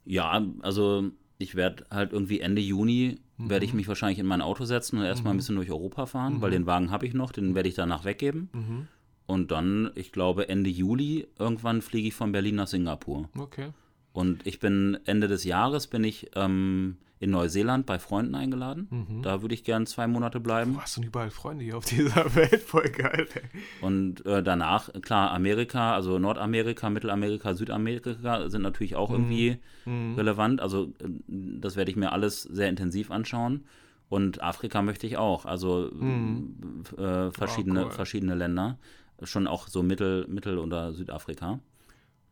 [0.04, 4.64] Ja, also ich werde halt irgendwie Ende Juni werde ich mich wahrscheinlich in mein Auto
[4.64, 7.56] setzen und erstmal ein bisschen durch Europa fahren, weil den Wagen habe ich noch, den
[7.56, 8.50] werde ich danach weggeben.
[8.52, 8.88] Mhm.
[9.26, 13.28] Und dann, ich glaube, Ende Juli irgendwann fliege ich von Berlin nach Singapur.
[13.36, 13.70] Okay.
[14.12, 19.22] Und ich bin Ende des Jahres bin ich ähm, in Neuseeland bei Freunden eingeladen.
[19.22, 20.74] Da würde ich gern zwei Monate bleiben.
[20.74, 23.28] Du hast du überall Freunde hier auf dieser Welt, voll geil.
[23.34, 23.42] Ey.
[23.80, 30.60] Und äh, danach, klar, Amerika, also Nordamerika, Mittelamerika, Südamerika sind natürlich auch irgendwie relevant.
[30.60, 33.66] Also äh, das werde ich mir alles sehr intensiv anschauen.
[34.08, 35.46] Und Afrika möchte ich auch.
[35.46, 37.90] Also äh, verschiedene, cool.
[37.92, 38.78] verschiedene Länder.
[39.22, 41.60] Schon auch so Mittel-, Mittel oder Südafrika.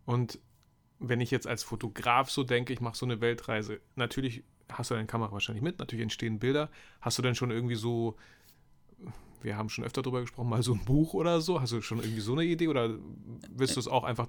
[0.04, 0.40] Und
[0.98, 4.94] wenn ich jetzt als Fotograf so denke, ich mache so eine Weltreise, natürlich hast du
[4.94, 6.68] deine Kamera wahrscheinlich mit, natürlich entstehen Bilder.
[7.00, 8.16] Hast du denn schon irgendwie so,
[9.42, 11.60] wir haben schon öfter drüber gesprochen, mal so ein Buch oder so?
[11.60, 12.90] Hast du schon irgendwie so eine Idee oder
[13.54, 14.28] willst du es auch einfach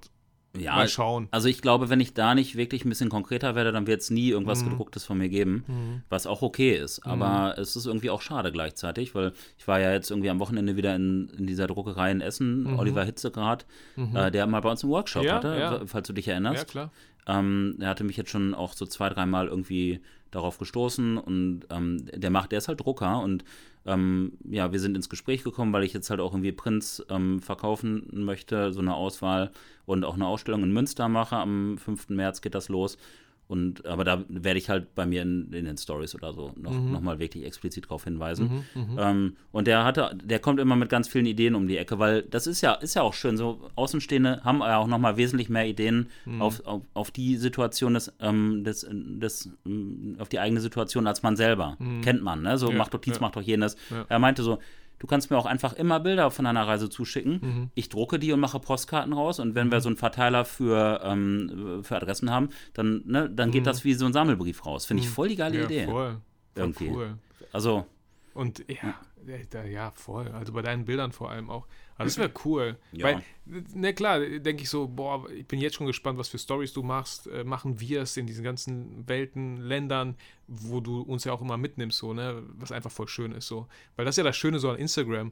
[0.58, 1.28] Ja, mal schauen?
[1.32, 4.10] Also ich glaube, wenn ich da nicht wirklich ein bisschen konkreter werde, dann wird es
[4.10, 7.06] nie irgendwas gedrucktes von mir geben, was auch okay ist.
[7.06, 10.76] Aber es ist irgendwie auch schade gleichzeitig, weil ich war ja jetzt irgendwie am Wochenende
[10.78, 13.66] wieder in, in dieser Druckerei in Essen, Oliver Hitzegrad,
[14.14, 15.82] äh, der mal bei uns einen Workshop Ja, hatte, ja.
[15.88, 16.68] falls du dich Ja, erinnerst.
[16.70, 16.92] klar.
[17.32, 22.06] Ähm, er hatte mich jetzt schon auch so zwei, dreimal irgendwie darauf gestoßen und ähm,
[22.14, 23.44] der macht, der ist halt Drucker und
[23.86, 27.40] ähm, ja, wir sind ins Gespräch gekommen, weil ich jetzt halt auch irgendwie Prints ähm,
[27.40, 29.52] verkaufen möchte, so eine Auswahl
[29.86, 31.38] und auch eine Ausstellung in Münster mache.
[31.38, 32.10] Am 5.
[32.10, 32.98] März geht das los.
[33.52, 36.72] Und, aber da werde ich halt bei mir in, in den Stories oder so noch,
[36.72, 36.92] Mhm.
[36.94, 38.64] noch mal wirklich explizit darauf hinweisen.
[38.98, 42.22] Ähm, und der hatte, der kommt immer mit ganz vielen Ideen um die Ecke, weil
[42.24, 43.36] das ist ja, ist ja auch schön.
[43.36, 46.42] So Außenstehende haben ja auch noch mal wesentlich mehr Ideen Mhm.
[46.42, 51.22] auf, auf, auf die Situation des, ähm, des, des, ähm, auf die eigene Situation als
[51.22, 51.78] man selber.
[52.02, 52.58] Kennt man, ne?
[52.58, 52.72] So Mhm.
[52.72, 53.22] Ja, macht doch dies, ja.
[53.22, 53.76] macht doch jenes.
[53.90, 54.06] Ja.
[54.08, 54.60] Er meinte so,
[55.02, 57.40] du kannst mir auch einfach immer Bilder von deiner Reise zuschicken.
[57.42, 57.70] Mhm.
[57.74, 59.40] Ich drucke die und mache Postkarten raus.
[59.40, 63.66] Und wenn wir so einen Verteiler für, ähm, für Adressen haben, dann, ne, dann geht
[63.66, 64.86] das wie so ein Sammelbrief raus.
[64.86, 65.60] Finde ich voll die geile Mhm.
[65.62, 65.86] ja, Idee.
[65.86, 66.12] voll.
[66.12, 66.22] voll
[66.56, 66.90] Irgendwie.
[66.90, 67.16] Cool.
[67.52, 67.86] Also,
[68.36, 68.94] Und ja,
[69.70, 70.28] ja, voll.
[70.30, 71.68] Also bei deinen Bildern vor allem auch.
[71.98, 72.78] Also das wäre cool.
[72.92, 73.06] Ja.
[73.06, 73.24] Weil,
[73.76, 76.84] na klar, denke ich so, boah, ich bin jetzt schon gespannt, was für Stories du
[76.84, 77.28] machst.
[77.28, 80.16] Äh, machen wir es in diesen ganzen Welten, Ländern,
[80.48, 82.44] wo du uns ja auch immer mitnimmst, so, ne?
[82.54, 83.68] Was einfach voll schön ist, so.
[83.96, 85.32] Weil das ist ja das Schöne so an Instagram.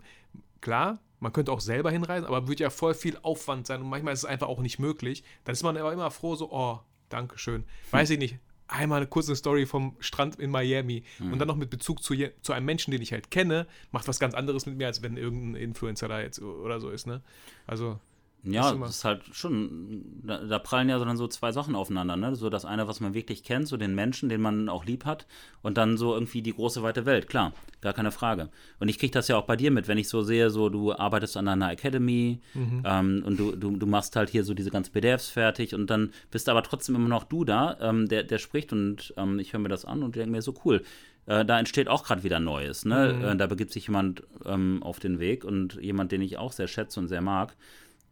[0.62, 4.14] Klar, man könnte auch selber hinreisen, aber wird ja voll viel Aufwand sein und manchmal
[4.14, 5.24] ist es einfach auch nicht möglich.
[5.46, 7.66] Dann ist man aber immer froh, so, oh, Dankeschön.
[7.92, 8.38] Weiß ich nicht.
[8.72, 12.54] Einmal eine kurze Story vom Strand in Miami und dann noch mit Bezug zu, zu
[12.54, 15.62] einem Menschen, den ich halt kenne, macht was ganz anderes mit mir, als wenn irgendein
[15.62, 17.22] Influencer da jetzt oder so ist, ne?
[17.66, 18.00] Also,
[18.44, 22.16] ja, das ist halt schon, da, da prallen ja so dann so zwei Sachen aufeinander,
[22.16, 22.36] ne?
[22.36, 25.26] So das eine, was man wirklich kennt, so den Menschen, den man auch lieb hat,
[25.62, 28.50] und dann so irgendwie die große weite Welt, klar, gar keine Frage.
[28.80, 30.94] Und ich kriege das ja auch bei dir mit, wenn ich so sehe, so du
[30.94, 32.40] arbeitest an einer Academy
[32.86, 36.12] ähm, und du, du, du machst halt hier so diese ganzen PDFs fertig und dann
[36.32, 39.60] bist aber trotzdem immer noch du da, ähm, der, der spricht und ähm, ich höre
[39.60, 40.82] mir das an und denke mir so cool.
[41.26, 42.86] Äh, da entsteht auch gerade wieder Neues.
[42.86, 43.32] Ne?
[43.34, 46.68] Äh, da begibt sich jemand ähm, auf den Weg und jemand, den ich auch sehr
[46.68, 47.56] schätze und sehr mag.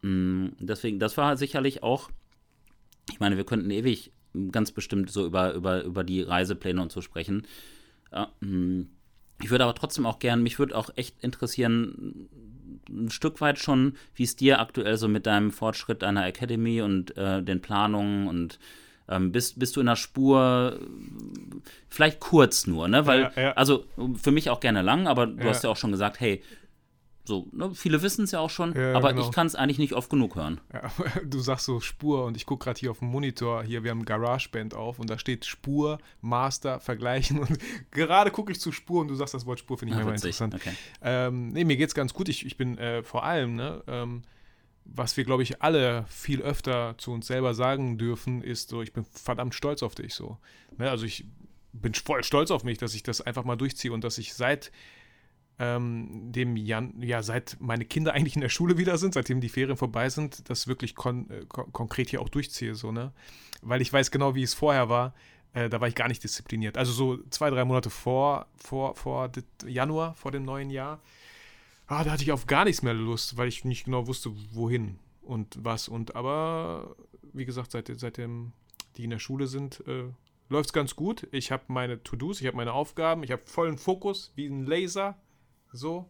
[0.01, 2.09] Mm, Deswegen, das war sicherlich auch,
[3.11, 4.11] ich meine, wir könnten ewig
[4.51, 7.45] ganz bestimmt so über, über, über die Reisepläne und so sprechen.
[8.41, 8.81] Mm,
[9.41, 12.27] ich würde aber trotzdem auch gern, mich würde auch echt interessieren,
[12.89, 17.15] ein Stück weit schon, wie es dir aktuell so mit deinem Fortschritt deiner Academy und
[17.17, 18.59] äh, den Planungen und
[19.09, 20.79] ähm, bist, bist du in der Spur,
[21.89, 23.05] vielleicht kurz nur, ne?
[23.05, 23.51] Weil, Ja, ja.
[23.53, 25.49] also für mich auch gerne lang, aber du Ja.
[25.49, 26.41] hast ja auch schon gesagt, hey,
[27.27, 29.25] so, ne, viele wissen es ja auch schon, Ja, aber genau.
[29.25, 30.61] ich kann es eigentlich nicht oft genug hören.
[30.73, 30.89] Ja,
[31.25, 34.05] du sagst so Spur und ich gucke gerade hier auf dem Monitor, hier, wir haben
[34.05, 37.59] GarageBand auf und da steht Spur, Master, Vergleichen und
[37.91, 40.13] gerade gucke ich zu Spur und du sagst das Wort Spur, finde ich Ah, immer
[40.13, 40.55] interessant.
[40.55, 40.71] Okay.
[41.01, 42.29] Ähm, nee, mir geht's ganz gut.
[42.29, 44.21] Ich, ich bin äh, vor allem, ne, ähm,
[44.85, 48.93] was wir, glaube ich, alle viel öfter zu uns selber sagen dürfen, ist so, ich
[48.93, 50.37] bin verdammt stolz auf dich so.
[50.77, 51.25] Ne, also ich
[51.73, 54.71] bin voll stolz auf mich, dass ich das einfach mal durchziehe und dass ich seit
[55.59, 59.49] ähm, dem Jan, ja, seit meine Kinder eigentlich in der Schule wieder sind, seitdem die
[59.49, 63.11] Ferien vorbei sind, das wirklich kon äh, kon konkret hier auch durchziehe, so, ne?
[63.61, 65.13] Weil ich weiß genau, wie es vorher war.
[65.53, 66.77] Äh, da war ich gar nicht diszipliniert.
[66.77, 69.31] Also so zwei, drei Monate vor, vor, vor
[69.65, 71.01] Januar, vor dem neuen Jahr,
[71.87, 74.99] ah, da hatte ich auf gar nichts mehr Lust, weil ich nicht genau wusste, wohin
[75.21, 75.87] und was.
[75.87, 76.95] Und aber,
[77.33, 78.51] wie gesagt, seit, seitdem
[78.97, 80.05] die in der Schule sind, äh,
[80.49, 81.27] läuft es ganz gut.
[81.31, 85.17] Ich habe meine To-Dos, ich habe meine Aufgaben, ich habe vollen Fokus, wie ein Laser,
[85.71, 86.09] so.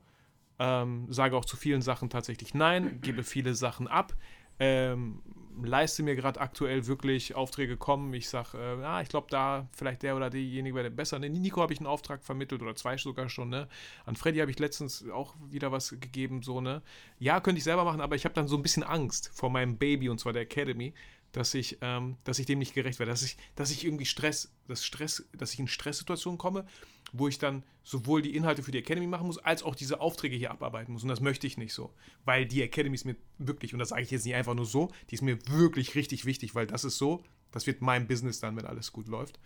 [0.59, 4.15] Ähm, sage auch zu vielen Sachen tatsächlich Nein, gebe viele Sachen ab.
[4.59, 5.21] Ähm,
[5.63, 8.13] leiste mir gerade aktuell wirklich Aufträge kommen.
[8.13, 11.19] Ich sage, äh, ah, ich glaube, da vielleicht der oder diejenige wäre besser.
[11.19, 13.49] Ne, Nico habe ich einen Auftrag vermittelt oder zwei sogar schon.
[13.49, 13.67] Ne?
[14.05, 16.41] An Freddy habe ich letztens auch wieder was gegeben.
[16.41, 16.81] So, ne?
[17.19, 19.77] Ja, könnte ich selber machen, aber ich habe dann so ein bisschen Angst vor meinem
[19.77, 20.93] Baby und zwar der Academy,
[21.31, 24.53] dass ich, ähm, dass ich dem nicht gerecht werde, dass ich, dass ich irgendwie Stress,
[24.67, 26.65] dass Stress, dass ich in Stresssituationen komme,
[27.13, 30.35] wo ich dann sowohl die Inhalte für die Academy machen muss, als auch diese Aufträge
[30.35, 31.03] hier abarbeiten muss.
[31.03, 31.93] Und das möchte ich nicht so.
[32.25, 34.91] Weil die Academy ist mir wirklich, und das sage ich jetzt nicht einfach nur so,
[35.09, 38.55] die ist mir wirklich richtig wichtig, weil das ist so, das wird mein Business dann,
[38.57, 39.39] wenn alles gut läuft.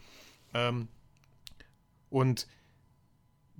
[0.54, 0.88] Ähm,
[2.10, 2.48] und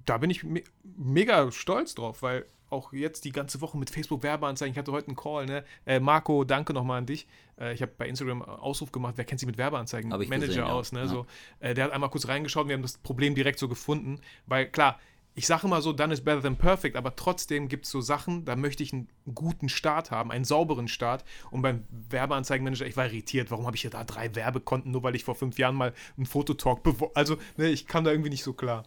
[0.06, 4.24] da bin ich me mega stolz drauf, weil auch jetzt die ganze Woche mit Facebook
[4.24, 5.64] Werbeanzeigen, ich hatte heute einen Call, ne?
[5.86, 7.28] Äh, Marco, danke nochmal an dich.
[7.60, 10.66] Äh, ich habe bei Instagram Ausruf gemacht, wer kennt sich mit Werbeanzeigen Manager gesehen, ja.
[10.66, 11.02] aus, ne?
[11.02, 11.08] Ja.
[11.08, 11.26] So,
[11.60, 15.00] äh, der hat einmal kurz reingeschaut, wir haben das Problem direkt so gefunden, weil klar,
[15.34, 18.44] ich sage immer so, done is better than perfect, aber trotzdem gibt es so Sachen,
[18.44, 21.24] da möchte ich einen guten Start haben, einen sauberen Start.
[21.52, 25.16] Und beim Werbeanzeigenmanager, ich war irritiert, warum habe ich hier da drei Werbekonten, nur weil
[25.16, 28.44] ich vor fünf Jahren mal einen Fototalk beworben Also, ne, ich kam da irgendwie nicht
[28.44, 28.84] so klar.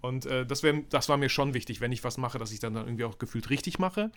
[0.00, 2.60] Und äh, das, wär, das war mir schon wichtig, wenn ich was mache, dass ich
[2.60, 4.12] dann, dann irgendwie auch gefühlt richtig mache.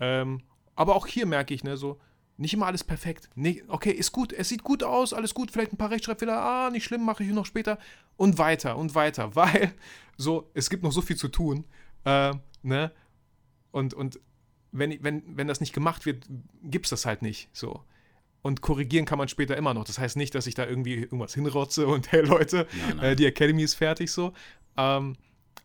[0.00, 0.42] Ähm,
[0.74, 2.00] aber auch hier merke ich, ne, so,
[2.38, 3.28] nicht immer alles perfekt.
[3.34, 6.70] Nee, okay, ist gut, es sieht gut aus, alles gut, vielleicht ein paar Rechtschreibfehler, ah,
[6.70, 7.78] nicht schlimm, mache ich noch später.
[8.16, 9.74] Und weiter und weiter, weil
[10.16, 11.64] so, es gibt noch so viel zu tun.
[12.04, 12.92] Äh, ne?
[13.72, 14.20] Und, und
[14.70, 16.26] wenn, wenn, wenn das nicht gemacht wird,
[16.62, 17.82] gibt es das halt nicht so.
[18.40, 19.84] Und korrigieren kann man später immer noch.
[19.84, 23.04] Das heißt nicht, dass ich da irgendwie irgendwas hinrotze und hey Leute, Nein, nein.
[23.04, 24.32] äh, die Academy ist fertig so.
[24.76, 25.16] Ähm,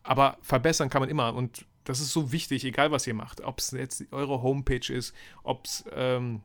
[0.01, 1.35] aber verbessern kann man immer.
[1.35, 3.41] Und das ist so wichtig, egal was ihr macht.
[3.41, 6.41] Ob es jetzt eure Homepage ist, ob es ähm,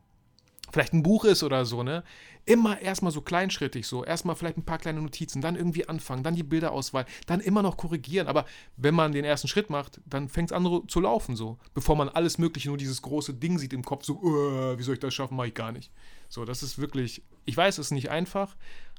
[0.71, 2.03] vielleicht ein Buch ist oder so, ne?
[2.45, 6.35] Immer erstmal so kleinschrittig so, erstmal vielleicht ein paar kleine Notizen, dann irgendwie anfangen, dann
[6.35, 8.27] die Bilderauswahl, dann immer noch korrigieren.
[8.27, 8.45] Aber
[8.77, 12.09] wenn man den ersten Schritt macht, dann fängt es an zu laufen so, bevor man
[12.09, 15.13] alles Mögliche, nur dieses große Ding sieht im Kopf, so, uh, wie soll ich das
[15.13, 15.91] schaffen, mache ich gar nicht.
[16.27, 18.55] So, das ist wirklich, ich weiß, es ist nicht einfach,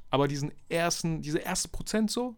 [0.09, 2.35] aber diesen ersten, diese erste Prozent so,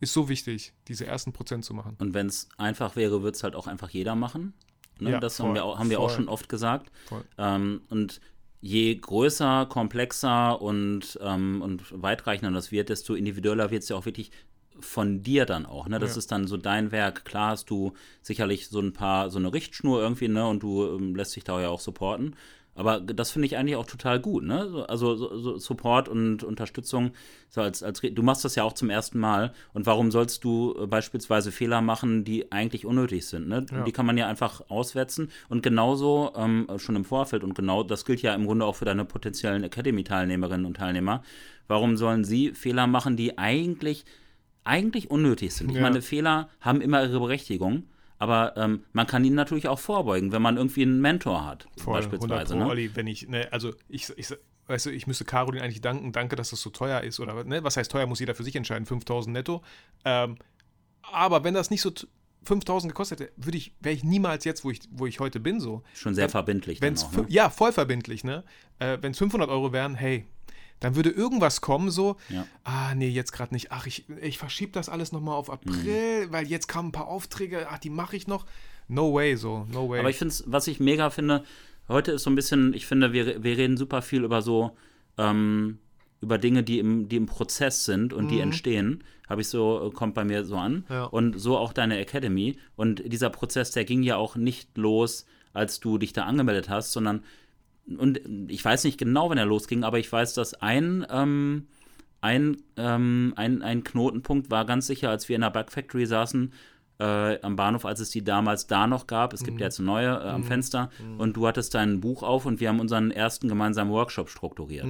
[0.00, 1.96] ist so wichtig, diese ersten Prozent zu machen.
[1.98, 4.54] Und wenn es einfach wäre, würde es halt auch einfach jeder machen.
[5.00, 5.12] Ne?
[5.12, 6.90] Ja, das voll, haben wir, auch, haben wir auch schon oft gesagt.
[7.38, 8.20] Ähm, und
[8.64, 14.06] je größer, komplexer und, ähm, und weitreichender das wird, desto individueller wird es ja auch
[14.06, 14.30] wirklich
[14.80, 15.86] von dir dann auch.
[15.86, 15.98] Ne?
[15.98, 16.18] Das Ja.
[16.18, 17.26] ist dann so dein Werk.
[17.26, 17.92] Klar hast du
[18.22, 20.46] sicherlich so ein paar, so eine Richtschnur irgendwie, ne?
[20.48, 22.36] Und du ähm, lässt dich da ja auch supporten.
[22.76, 24.68] Aber das finde ich eigentlich auch total gut, ne?
[24.68, 27.12] So- Also so, so Support und Unterstützung.
[27.48, 29.52] So als, als, du machst das ja auch zum ersten Mal.
[29.72, 33.46] Und warum sollst du äh, beispielsweise Fehler machen, die eigentlich unnötig sind?
[33.48, 33.64] Ne?
[33.70, 33.84] Ja.
[33.84, 35.30] Die kann man ja einfach auswetzen.
[35.48, 38.84] Und genauso ähm, schon im Vorfeld und genau das gilt ja im Grunde auch für
[38.86, 41.22] deine potenziellen Academy-Teilnehmerinnen und Teilnehmer.
[41.68, 44.04] Warum sollen sie Fehler machen, die eigentlich,
[44.64, 45.70] eigentlich unnötig sind?
[45.70, 45.82] Ich Ja.
[45.82, 47.84] meine, Fehler haben immer ihre Berechtigung.
[48.24, 51.96] Aber ähm, man kann ihnen natürlich auch vorbeugen, wenn man irgendwie einen Mentor hat, Voll,
[52.00, 52.54] 100 beispielsweise.
[52.54, 52.66] Pro, Ne?
[52.70, 54.28] Olli, wenn ich, ne, also ich, ich,
[54.66, 57.62] weißt du, ich müsste Caroline eigentlich danken, danke, dass das so teuer ist, oder, ne,
[57.62, 59.62] was heißt teuer, muss jeder für sich entscheiden, 5000 netto,
[60.06, 60.36] ähm,
[61.12, 62.06] aber wenn das nicht so t-
[62.46, 65.60] 5000 gekostet hätte, würde ich, wäre ich niemals jetzt, wo ich, wo ich heute bin,
[65.60, 65.82] so.
[65.94, 67.12] Schon sehr verbindlich dann Wenn's auch.
[67.12, 67.26] Ne?
[67.28, 68.42] Ja, voll verbindlich, ne,
[68.78, 70.26] äh, wenn es 500 Euro wären, hey,
[70.84, 72.46] dann würde irgendwas kommen, so, Ja.
[72.64, 75.54] ah, nee, jetzt gerade nicht, ach, ich, ich verschiebe das alles nochmal auf Mhm.
[75.54, 78.46] April, weil jetzt kamen ein paar Aufträge, ach, die mache ich noch,
[78.88, 80.00] no way, so, no way.
[80.00, 81.42] Aber ich finde es, was ich mega finde,
[81.88, 84.76] heute ist so ein bisschen, ich finde, wir, wir reden super viel über so,
[85.18, 85.78] ähm,
[86.20, 90.14] über Dinge, die im, die im Prozess sind und die entstehen, habe ich so, kommt
[90.14, 90.84] bei mir so an.
[90.88, 91.04] Ja.
[91.04, 92.56] Und so auch deine Academy.
[92.76, 96.92] Und dieser Prozess, der ging ja auch nicht los, als du dich da angemeldet hast,
[96.92, 97.22] sondern,
[97.86, 101.66] und ich weiß nicht genau, wann er losging, aber ich weiß, dass ein, ähm,
[102.20, 106.52] ein, ähm, ein, ein Knotenpunkt war ganz sicher, als wir in der Bug Factory saßen,
[107.00, 109.32] äh, am Bahnhof, als es die damals da noch gab.
[109.32, 110.90] Es gibt ja jetzt eine neue äh, am Fenster.
[111.18, 114.86] Und du hattest dein Buch auf und wir haben unseren ersten gemeinsamen Workshop strukturiert.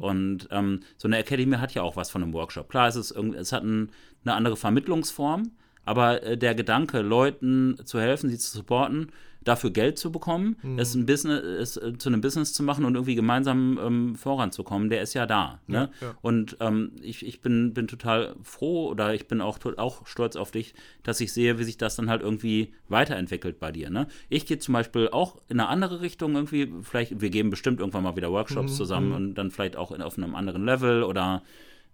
[0.00, 2.68] Und ähm, so eine Academy hat ja auch was von einem Workshop.
[2.70, 3.90] Klar, es, ist irgend- es hat ein,
[4.24, 5.52] eine andere Vermittlungsform,
[5.84, 9.08] aber äh, der Gedanke, Leuten zu helfen, sie zu supporten,
[9.44, 12.94] dafür Geld zu bekommen, es ein Business, es äh, zu einem Business zu machen und
[12.94, 15.60] irgendwie gemeinsam ähm, voranzukommen, der ist ja da.
[15.66, 15.90] Ne?
[16.00, 16.14] Ja, ja.
[16.22, 20.50] Und ähm, ich, ich bin, bin total froh oder ich bin auch, auch stolz auf
[20.50, 23.90] dich, dass ich sehe, wie sich das dann halt irgendwie weiterentwickelt bei dir.
[23.90, 24.06] Ne?
[24.28, 28.04] Ich gehe zum Beispiel auch in eine andere Richtung irgendwie, vielleicht, wir geben bestimmt irgendwann
[28.04, 31.42] mal wieder Workshops zusammen und dann vielleicht auch in, auf einem anderen Level oder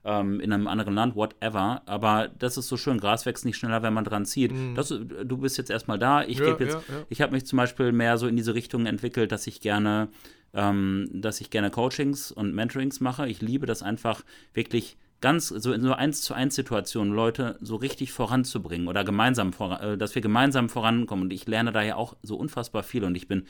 [0.05, 1.83] ähm, in einem anderen Land, whatever.
[1.87, 4.53] Aber das ist so schön, Gras wächst nicht schneller, wenn man dran zieht.
[4.75, 6.23] Das, du bist jetzt erstmal da.
[6.23, 7.05] Ich Ja, jetzt, ja, ja.
[7.09, 10.09] ich habe mich zum Beispiel mehr so in diese Richtung entwickelt, dass ich gerne,
[10.55, 13.29] ähm, dass ich gerne Coachings und Mentorings mache.
[13.29, 14.23] Ich liebe das einfach
[14.55, 19.53] wirklich ganz so in so eins zu eins Situationen Leute so richtig voranzubringen oder gemeinsam
[19.53, 23.17] voran, äh, dass wir gemeinsam vorankommen und ich lerne daher auch so unfassbar viel und
[23.17, 23.45] ich bin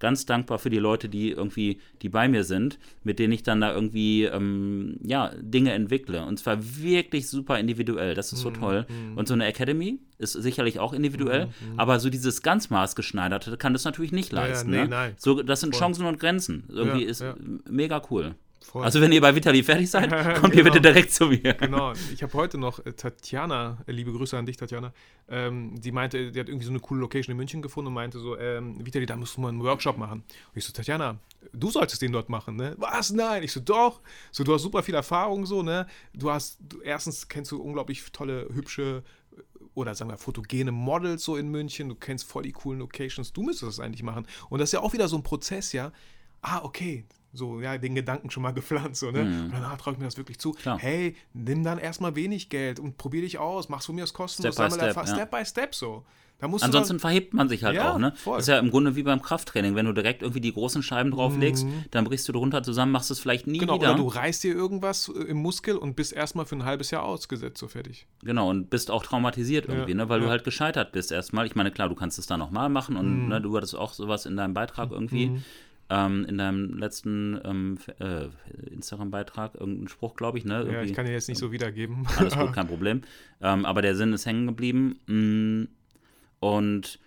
[0.00, 3.60] ganz dankbar für die Leute, die irgendwie, die bei mir sind, mit denen ich dann
[3.60, 8.14] da irgendwie ähm, ja Dinge entwickle und zwar wirklich super individuell.
[8.14, 8.86] Das ist so toll.
[9.14, 13.84] Und so eine Academy ist sicherlich auch individuell, aber so dieses ganz maßgeschneiderte kann das
[13.84, 14.70] natürlich nicht Ja, ja, leisten.
[14.70, 14.88] nee, ne?
[14.88, 15.14] nein.
[15.16, 15.80] So, das sind Voll.
[15.80, 16.64] Chancen und Grenzen.
[16.68, 17.34] Irgendwie Ja, ist ja.
[17.70, 18.34] mega cool.
[18.64, 18.82] Voll.
[18.82, 20.10] Also wenn ihr bei Vitali fertig seid,
[20.40, 20.72] kommt ihr Genau.
[20.74, 21.54] bitte direkt zu mir.
[21.54, 24.92] Genau, ich habe heute noch äh, Tatjana, äh, liebe Grüße an dich, Tatjana,
[25.28, 28.18] ähm, die meinte, die hat irgendwie so eine coole Location in München gefunden und meinte
[28.18, 30.20] so, ähm, Vitali, da musst du mal einen Workshop machen.
[30.22, 31.18] Und ich so, Tatjana,
[31.52, 32.74] du solltest den dort machen, ne?
[32.78, 33.12] Was?
[33.12, 33.42] Nein.
[33.42, 34.00] Ich so, doch.
[34.32, 35.86] So, du hast super viel Erfahrung, so, ne?
[36.14, 39.02] Du hast, du, erstens kennst du unglaublich tolle, hübsche
[39.36, 39.40] äh,
[39.74, 43.42] oder sagen wir fotogene Models so in München, du kennst voll die coolen Locations, du
[43.42, 44.26] müsstest das eigentlich machen.
[44.48, 45.92] Und das ist ja auch wieder so ein Prozess, ja.
[46.40, 47.04] Ah, okay.
[47.36, 49.20] So, ja, den Gedanken schon mal gepflanzt, so, ne?
[49.22, 50.50] Und danach traue ich mir das wirklich zu.
[50.50, 50.54] Mhm.
[50.56, 50.78] Klar.
[50.78, 54.54] Hey, nimm dann erstmal wenig Geld und probier dich aus, mach's von mir aus kostenlos,
[54.54, 55.06] Step by step, ja.
[55.06, 56.04] step by step so.
[56.40, 58.12] Ansonsten du verhebt man sich halt Ja, auch, ne?
[58.16, 58.36] voll.
[58.36, 59.76] Das ist ja im Grunde wie beim Krafttraining.
[59.76, 61.84] Wenn du direkt irgendwie die großen Scheiben drauflegst, Mhm.
[61.90, 63.90] dann brichst du drunter zusammen, machst es vielleicht nie genau, wieder.
[63.94, 67.04] oder du reißt dir irgendwas äh, im Muskel und bist erstmal für ein halbes Jahr
[67.04, 68.06] ausgesetzt, so fertig.
[68.24, 70.08] Genau, und bist auch traumatisiert irgendwie, Ja, ne?
[70.10, 70.32] Weil du ja.
[70.32, 71.46] halt gescheitert bist erstmal.
[71.46, 73.00] Ich meine, klar, du kannst es dann nochmal machen Mhm.
[73.00, 75.40] und ne, du hattest auch sowas in deinem Beitrag irgendwie.
[75.90, 78.28] Ähm, in deinem letzten ähm, äh,
[78.70, 80.66] Instagram-Beitrag, irgendein Spruch, glaube ich, ne?
[80.72, 82.06] Ja, ich kann dir jetzt nicht so wiedergeben.
[82.16, 83.02] Alles gut, kein Problem.
[83.42, 84.98] Ähm, aber der Sinn ist hängen geblieben.
[85.06, 85.68] Mm,
[86.40, 86.98] Und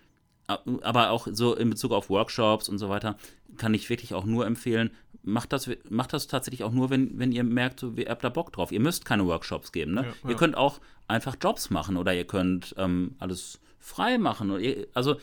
[0.48, 3.16] äh, aber auch so in Bezug auf Workshops und so weiter,
[3.56, 4.90] kann ich wirklich auch nur empfehlen,
[5.22, 8.28] macht das, macht das tatsächlich auch nur, wenn, wenn ihr merkt, so, ihr habt da
[8.28, 8.72] Bock drauf.
[8.72, 9.94] Ihr müsst keine Workshops geben.
[9.94, 10.02] Ne?
[10.02, 10.36] Ja, Ihr ja.
[10.36, 14.50] könnt auch einfach Jobs machen oder ihr könnt ähm, alles frei machen.
[14.50, 15.16] Oder ihr, also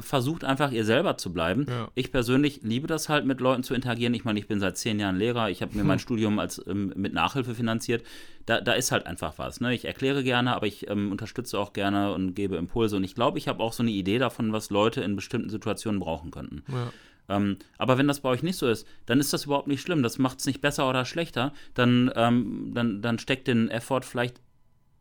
[0.00, 1.66] versucht einfach ihr selber zu bleiben.
[1.68, 1.88] Ja.
[1.94, 4.14] Ich persönlich liebe das halt, mit Leuten zu interagieren.
[4.14, 6.92] Ich meine, ich bin seit zehn Jahren Lehrer, ich habe mir mein Studium als, ähm,
[6.96, 8.04] mit Nachhilfe finanziert.
[8.46, 9.60] Da, da ist halt einfach was.
[9.60, 9.74] Ne?
[9.74, 12.96] Ich erkläre gerne, aber ich ähm, unterstütze auch gerne und gebe Impulse.
[12.96, 15.98] Und ich glaube, ich habe auch so eine Idee davon, was Leute in bestimmten Situationen
[15.98, 16.62] brauchen könnten.
[16.68, 16.92] Ja.
[17.36, 20.02] Ähm, aber wenn das bei euch nicht so ist, dann ist das überhaupt nicht schlimm.
[20.02, 21.52] Das macht es nicht besser oder schlechter.
[21.74, 24.40] Dann, ähm, dann, dann steckt den Effort vielleicht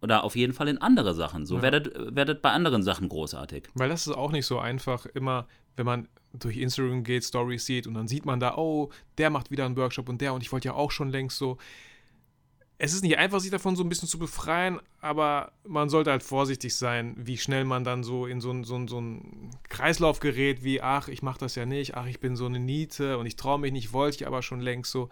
[0.01, 1.45] oder auf jeden Fall in andere Sachen.
[1.45, 1.61] So Ja.
[1.61, 3.69] werdet, werdet bei anderen Sachen großartig.
[3.75, 7.87] Weil das ist auch nicht so einfach, immer, wenn man durch Instagram geht, Stories sieht
[7.87, 10.51] und dann sieht man da, oh, der macht wieder einen Workshop und der und ich
[10.51, 11.57] wollte ja auch schon längst so.
[12.83, 16.23] Es ist nicht einfach, sich davon so ein bisschen zu befreien, aber man sollte halt
[16.23, 20.63] vorsichtig sein, wie schnell man dann so in so einen so so einen Kreislauf gerät,
[20.63, 23.35] wie, ach, ich mache das ja nicht, ach, ich bin so eine Niete und ich
[23.35, 25.09] traue mich nicht, wollte ich aber schon längst so.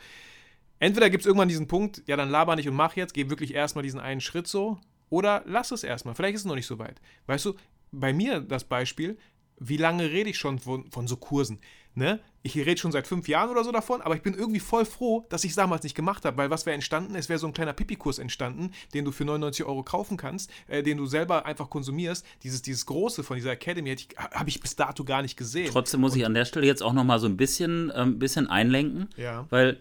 [0.80, 3.54] Entweder gibt es irgendwann diesen Punkt, ja, dann laber nicht und mach jetzt, geh wirklich
[3.54, 4.78] erstmal diesen einen Schritt so,
[5.10, 6.16] oder lass es erstmal.
[6.16, 7.02] Vielleicht ist es noch nicht so weit.
[7.28, 7.56] Weißt du,
[7.92, 9.18] bei mir das Beispiel,
[9.60, 11.60] wie lange rede ich schon von, von so Kursen?
[11.96, 12.20] Ne?
[12.44, 15.26] Ich rede schon seit fünf Jahren oder so davon, aber ich bin irgendwie voll froh,
[15.30, 17.16] dass ich es damals nicht gemacht habe, weil was wäre entstanden?
[17.16, 20.82] Es wäre so ein kleiner Pipi-Kurs entstanden, den du für 99 Euro kaufen kannst, äh,
[20.82, 22.26] den du selber einfach konsumierst.
[22.44, 23.94] Dieses, dieses Große von dieser Academy
[24.32, 25.70] habe ich bis dato gar nicht gesehen.
[25.72, 28.48] Trotzdem muss ich an der Stelle jetzt auch noch mal so ein bisschen, ähm, bisschen
[28.48, 29.46] einlenken, Ja.
[29.50, 29.76] weil äh,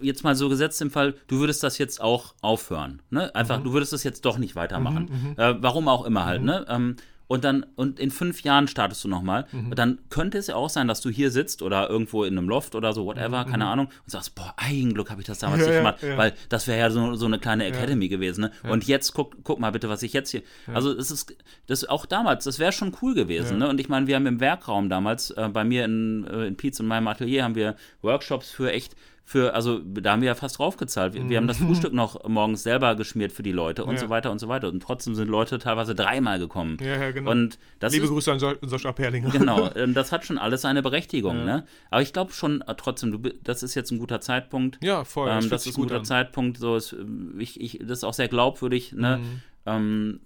[0.00, 3.02] jetzt mal so gesetzt im Fall, du würdest das jetzt auch aufhören.
[3.10, 3.34] Ne?
[3.34, 5.34] Einfach, du würdest das jetzt doch nicht weitermachen.
[5.36, 6.42] Äh, warum auch immer halt.
[6.42, 6.64] Ne?
[6.68, 6.96] Ähm,
[7.28, 9.46] und dann, und in fünf Jahren startest du nochmal.
[9.52, 12.48] Und dann könnte es ja auch sein, dass du hier sitzt oder irgendwo in einem
[12.48, 15.66] Loft oder so, whatever, keine Ahnung, und sagst, boah, Eigenglück habe ich das damals Ja,
[15.66, 16.16] nicht ja, gemacht, ja.
[16.16, 18.42] weil das wäre ja so, so eine kleine Academy gewesen.
[18.42, 18.52] Ne?
[18.70, 20.42] Und jetzt guck, guck mal bitte, was ich jetzt hier.
[20.72, 23.58] Also es ist das auch damals, das wäre schon cool gewesen.
[23.58, 23.68] Ne?
[23.68, 26.78] Und ich meine, wir haben im Werkraum damals, äh, bei mir in, äh, in Pietz
[26.78, 28.94] in meinem Atelier, haben wir Workshops für echt
[29.28, 31.14] für, also da haben wir ja fast draufgezahlt.
[31.14, 34.00] Wir, wir haben das Frühstück noch morgens selber geschmiert für die Leute und Ja.
[34.00, 34.68] so weiter und so weiter.
[34.68, 36.78] Und trotzdem sind Leute teilweise dreimal gekommen.
[36.80, 37.32] Ja, ja, genau.
[37.32, 39.30] Und das Liebe ist, Grüße an Sascha Perlinger.
[39.30, 41.66] Genau, ähm, das hat schon alles seine Berechtigung, ne?
[41.90, 44.78] Aber ich glaube schon äh, trotzdem, du, das ist jetzt ein guter Zeitpunkt.
[44.80, 45.28] Ja, voll.
[45.28, 46.04] Ähm, das ist ein guter an.
[46.04, 46.58] Zeitpunkt.
[46.58, 48.92] So ist, ähm, ich, ich, das ist auch sehr glaubwürdig.
[48.92, 49.18] Ne?
[49.18, 49.40] Mhm.
[49.66, 50.20] Ähm,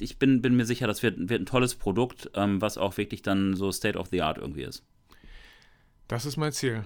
[0.00, 3.22] ich bin, bin mir sicher, das wird, wird ein tolles Produkt, ähm, was auch wirklich
[3.22, 4.84] dann so State of the Art irgendwie ist.
[6.06, 6.84] Das ist mein Ziel.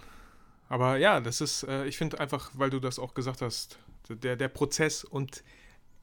[0.73, 4.37] Aber ja, das ist, äh, ich finde einfach, weil du das auch gesagt hast, der,
[4.37, 5.45] der Prozess und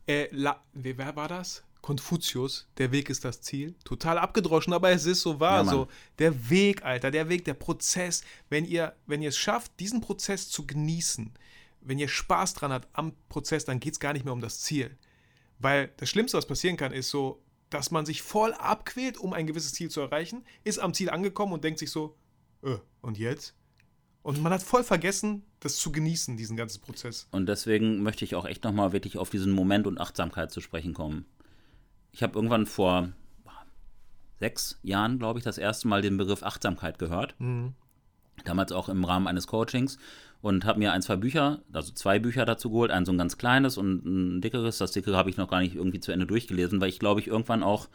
[0.05, 1.63] äh, La, wer, war das?
[1.81, 3.73] Konfuzius, der Weg ist das Ziel.
[3.83, 5.65] Total abgedroschen, aber es ist so wahr.
[5.65, 5.87] Ja, so,
[6.19, 8.23] der Weg, Alter, der Weg, der Prozess.
[8.49, 11.33] Wenn ihr, wenn ihr es schafft, diesen Prozess zu genießen,
[11.81, 14.59] wenn ihr Spaß dran habt am Prozess, dann geht es gar nicht mehr um das
[14.59, 14.95] Ziel.
[15.57, 17.41] Weil das Schlimmste, was passieren kann, ist so,
[17.71, 21.53] dass man sich voll abquält, um ein gewisses Ziel zu erreichen, ist am Ziel angekommen
[21.53, 22.15] und denkt sich so,
[22.61, 23.55] äh, und jetzt?
[24.29, 27.27] Und man hat voll vergessen, das zu genießen, diesen ganzen Prozess.
[27.31, 30.93] Und deswegen möchte ich auch echt nochmal wirklich auf diesen Moment und Achtsamkeit zu sprechen
[30.93, 31.25] kommen.
[32.11, 33.09] Ich habe irgendwann vor
[34.39, 37.33] sechs Jahren, glaube ich, das erste Mal den Begriff Achtsamkeit gehört.
[38.45, 39.97] Damals auch im Rahmen eines Coachings.
[40.41, 42.91] Und habe mir ein, zwei Bücher, also zwei Bücher dazu geholt.
[42.91, 44.77] Ein so ein ganz kleines und ein dickeres.
[44.77, 47.25] Das dickere habe ich noch gar nicht irgendwie zu Ende durchgelesen, weil ich glaube, ich
[47.29, 47.89] irgendwann auch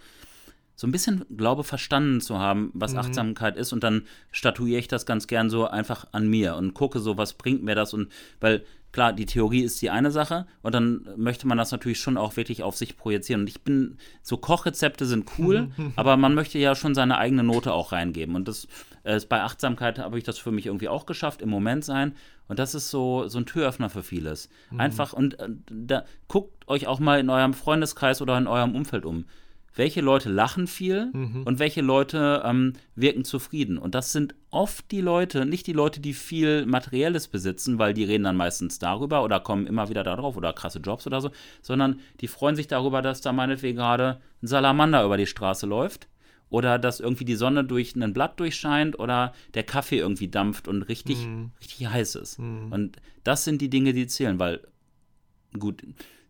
[0.77, 3.73] so ein bisschen glaube, verstanden zu haben, was Achtsamkeit ist.
[3.73, 4.03] Und dann
[4.33, 7.77] statuiere ich das ganz gern so einfach an mir und gucke so, was bringt mir
[7.77, 7.95] das.
[7.95, 8.11] Und
[8.41, 12.17] weil, klar, die Theorie ist die eine Sache und dann möchte man das natürlich schon
[12.17, 13.43] auch wirklich auf sich projizieren.
[13.43, 17.73] Und ich bin, so Kochrezepte sind cool, aber man möchte ja schon seine eigene Note
[17.73, 18.35] auch reingeben.
[18.35, 18.67] Und das
[19.05, 22.17] äh, ist bei Achtsamkeit habe ich das für mich irgendwie auch geschafft, im Moment sein.
[22.49, 24.51] Und das ist so, so ein Türöffner für vieles.
[24.77, 29.05] Einfach, und äh, da guckt euch auch mal in eurem Freundeskreis oder in eurem Umfeld
[29.07, 29.25] um
[29.75, 31.11] welche Leute lachen viel
[31.45, 33.77] und welche Leute ähm, wirken zufrieden.
[33.77, 38.05] Und das sind oft die Leute, nicht die Leute, die viel Materielles besitzen, weil die
[38.05, 42.01] reden dann meistens darüber oder kommen immer wieder darauf oder krasse Jobs oder so, sondern
[42.21, 46.07] die freuen sich darüber, dass da meinetwegen gerade ein Salamander über die Straße läuft
[46.51, 50.83] oder dass irgendwie die Sonne durch ein Blatt durchscheint oder der Kaffee irgendwie dampft und
[50.83, 51.27] richtig,
[51.61, 52.39] richtig heiß ist.
[52.71, 54.61] Und das sind die Dinge, die zählen, weil
[55.59, 55.83] gut,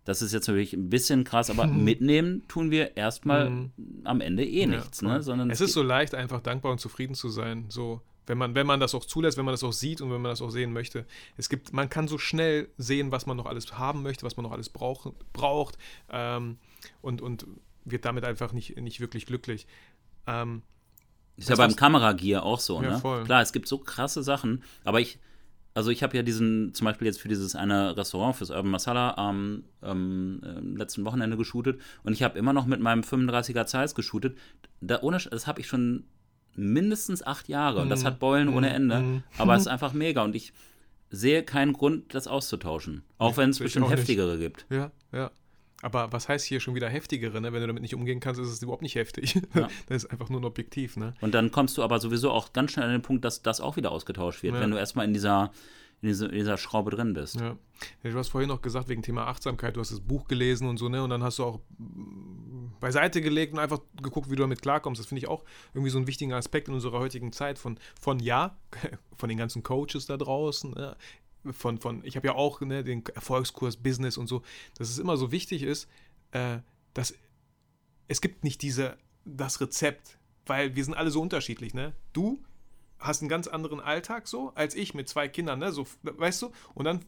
[0.05, 3.71] das ist jetzt natürlich ein bisschen krass, aber mitnehmen tun wir erstmal
[4.05, 5.23] am Ende eh nichts, ne?
[5.23, 7.67] Sondern es ist so leicht, einfach dankbar und zufrieden zu sein.
[7.69, 10.21] So, wenn man, wenn man das auch zulässt, wenn man das auch sieht und wenn
[10.21, 11.07] man das auch sehen möchte.
[11.37, 14.45] Es gibt, man kann so schnell sehen, was man noch alles haben möchte, was man
[14.45, 15.79] noch alles brauch, braucht
[16.11, 16.59] ähm,
[17.03, 17.47] und, und
[17.85, 19.67] wird damit einfach nicht, nicht wirklich glücklich.
[20.27, 20.63] Ähm,
[21.37, 22.99] Ist ja beim Kameragear auch so, Ja, ne?
[22.99, 23.25] voll.
[23.25, 25.19] Klar, es gibt so krasse Sachen, aber ich,
[25.75, 29.15] also ich habe ja diesen, zum Beispiel jetzt für dieses eine Restaurant, fürs Urban Masala,
[29.17, 33.95] am ähm, ähm, letzten Wochenende geshootet und ich habe immer noch mit meinem 35er Zeiss
[33.95, 34.37] geshootet.
[34.81, 36.05] Da ohne, das habe ich schon
[36.57, 37.91] mindestens acht Jahre und Mhm.
[37.91, 40.53] das hat Beulen ohne Ende, aber es ist einfach mega und ich
[41.11, 43.03] sehe keinen Grund, das auszutauschen.
[43.19, 43.99] Auch wenn es bestimmt auch nicht.
[44.01, 44.67] heftigere gibt.
[44.71, 45.31] ja, ja.
[45.83, 47.53] Aber was heißt hier schon wieder heftigere, ne?
[47.53, 49.35] Wenn du damit nicht umgehen kannst, ist es überhaupt nicht heftig.
[49.55, 49.69] Ja.
[49.87, 51.15] Das ist einfach nur ein Objektiv, ne?
[51.21, 53.77] Und dann kommst du aber sowieso auch ganz schnell an den Punkt, dass das auch
[53.77, 54.61] wieder ausgetauscht wird, Ja.
[54.61, 55.51] wenn du erstmal in dieser,
[56.01, 57.37] in, diese, in dieser Schraube drin bist.
[57.41, 57.57] Ja.
[58.03, 60.89] Du hast vorhin noch gesagt, wegen Thema Achtsamkeit, du hast das Buch gelesen und so,
[60.89, 61.03] ne?
[61.03, 61.61] Und dann hast du auch
[62.81, 65.01] beiseite gelegt und einfach geguckt, wie du damit klarkommst.
[65.01, 68.21] Das finde ich auch irgendwie so einen wichtigen Aspekt in unserer heutigen Zeit von, von
[68.21, 68.57] ja,
[69.17, 70.97] von den ganzen Coaches da draußen, ne?
[71.53, 74.43] Von, von, ich habe ja auch ne, den Erfolgskurs Business und so,
[74.77, 75.89] dass es immer so wichtig ist,
[76.33, 76.59] äh,
[76.95, 77.15] dass
[78.09, 81.95] es gibt nicht diese, das Rezept, weil wir sind alle so unterschiedlich, ne?
[82.13, 82.43] Du
[82.99, 85.73] hast einen ganz anderen Alltag so, als ich mit zwei Kindern, ne?
[85.73, 86.51] So, weißt du?
[86.75, 87.05] Und dann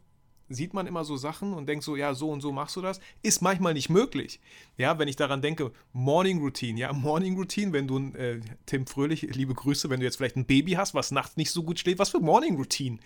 [0.48, 3.00] sieht man immer so Sachen und denkt so, ja, so und so machst du das.
[3.22, 4.40] Ist manchmal nicht möglich.
[4.76, 9.22] Ja, wenn ich daran denke, Morning Routine, ja, Morning Routine, wenn du, äh, Tim Fröhlich,
[9.22, 11.98] liebe Grüße, wenn du jetzt vielleicht ein Baby hast, was nachts nicht so gut schläft,
[11.98, 12.98] was für Morning Routine?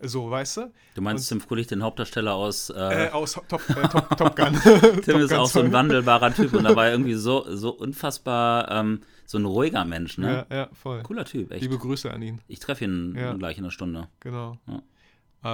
[0.00, 0.72] So, weißt du?
[0.94, 4.54] Du meinst Tim Fröhlich, den Hauptdarsteller aus Äh, äh, aus Top, äh, Top, Top Gun.
[5.02, 9.38] Tim ist auch so ein wandelbarer Typ und dabei irgendwie so, so unfassbar ähm, so
[9.38, 10.46] ein ruhiger Mensch, ne?
[10.50, 11.02] Ja, ja, voll.
[11.02, 11.62] Cooler Typ, echt.
[11.62, 13.32] Liebe Grüße an ihn, Ich treffe ihn Ja.
[13.34, 14.08] gleich in einer Stunde.
[14.20, 14.56] genau.
[14.68, 14.82] Ja.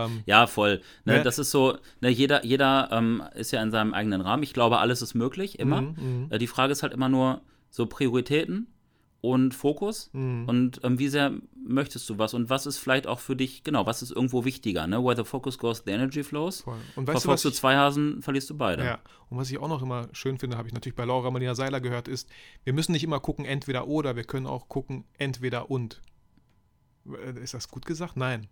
[0.07, 0.81] Ähm, Ja, voll.
[1.05, 1.23] Ne, Ne?
[1.23, 4.43] Das ist so, ne, jeder, jeder ähm, ist ja in seinem eigenen Rahmen.
[4.43, 5.81] Ich glaube, alles ist möglich, immer.
[5.83, 7.41] Mhm, Äh, die Frage ist halt immer nur
[7.71, 8.67] so Prioritäten
[9.33, 10.45] und Fokus Mhm.
[10.49, 11.33] und ähm, wie sehr
[11.67, 14.87] möchtest du was und was ist vielleicht auch für dich, genau, was ist irgendwo wichtiger,
[14.87, 15.03] ne?
[15.03, 16.61] Where the focus goes, the energy flows.
[16.63, 16.75] voll.
[16.97, 18.85] Und weißt du, Verfolgst du ich, zwei Hasen, verlierst du beide.
[18.85, 18.99] Ja,
[19.31, 21.81] und was ich auch noch immer schön finde, habe ich natürlich bei Laura Marlina Seiler
[21.81, 22.29] gehört, ist,
[22.65, 26.03] wir müssen nicht immer gucken entweder oder, wir können auch gucken entweder und.
[27.07, 28.17] Äh, Ist das gut gesagt?
[28.17, 28.47] Nein.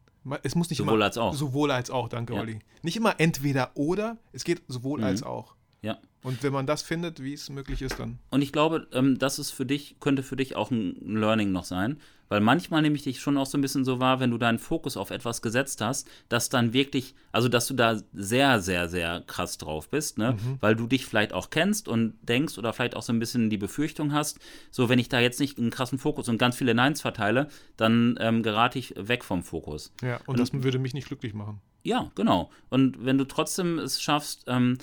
[0.44, 1.34] Es muss nicht Sowohl immer, als auch.
[1.34, 2.40] Sowohl als auch, danke, Ja.
[2.40, 2.60] Olli.
[2.82, 5.06] Nicht immer entweder oder, es geht sowohl Mhm.
[5.06, 5.54] als auch.
[5.82, 5.98] Ja.
[6.22, 8.20] Und wenn man das findet, wie es möglich ist, dann.
[8.30, 11.64] Und ich glaube, ähm, das ist für dich, könnte für dich auch ein Learning noch
[11.64, 11.98] sein.
[12.28, 14.58] Weil manchmal nehme ich dich schon auch so ein bisschen so wahr, wenn du deinen
[14.58, 19.20] Fokus auf etwas gesetzt hast, dass dann wirklich, also dass du da sehr, sehr, sehr
[19.26, 20.38] krass drauf bist, ne?
[20.60, 23.58] Weil du dich vielleicht auch kennst und denkst oder vielleicht auch so ein bisschen die
[23.58, 24.38] Befürchtung hast,
[24.70, 28.16] so wenn ich da jetzt nicht einen krassen Fokus und ganz viele Neins verteile, dann
[28.18, 29.92] ähm, gerate ich weg vom Fokus.
[30.00, 31.60] Ja, und das würde mich nicht glücklich machen.
[31.82, 32.50] Ja, genau.
[32.70, 34.78] Und wenn du trotzdem es schaffst, ähm,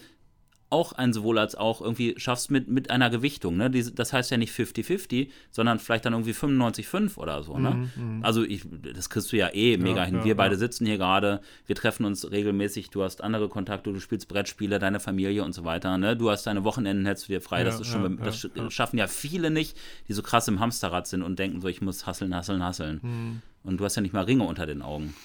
[0.72, 3.72] auch ein sowohl als auch irgendwie schaffst mit, mit einer Gewichtung, ne?
[3.72, 7.90] Das heißt ja nicht 50-50, sondern vielleicht dann irgendwie 95-5 oder so, ne?
[8.22, 8.64] Also ich,
[8.94, 10.18] das kriegst du ja eh mega hin.
[10.18, 10.60] ja, wir beide ja.
[10.60, 15.00] sitzen hier gerade, wir treffen uns regelmäßig, du hast andere Kontakte, du spielst Brettspiele, deine
[15.00, 16.16] Familie und so weiter, ne?
[16.16, 18.50] Du hast deine Wochenenden, hältst du dir frei, das Ja, ist schon, ja, das ja,
[18.56, 18.70] ja.
[18.70, 19.76] schaffen ja viele nicht,
[20.08, 23.02] die so krass im Hamsterrad sind und denken so, ich muss hasseln, hasseln, hasseln.
[23.02, 23.42] Hm.
[23.64, 25.16] Und du hast ja nicht mal Ringe unter den Augen.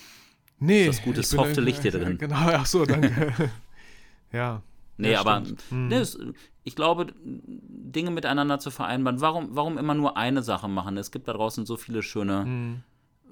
[0.58, 0.86] Nee.
[0.86, 2.16] Das gute, ich bin- softe Licht hier drin.
[2.16, 3.50] Genau, ach so, danke.
[4.32, 4.62] ja.
[4.96, 5.42] Nee, Ja, aber.
[5.70, 5.88] Hm.
[5.88, 6.18] nee, es,
[6.62, 10.96] ich glaube, Dinge miteinander zu vereinbaren, warum, warum immer nur eine Sache machen?
[10.96, 12.82] Es gibt da draußen so viele schöne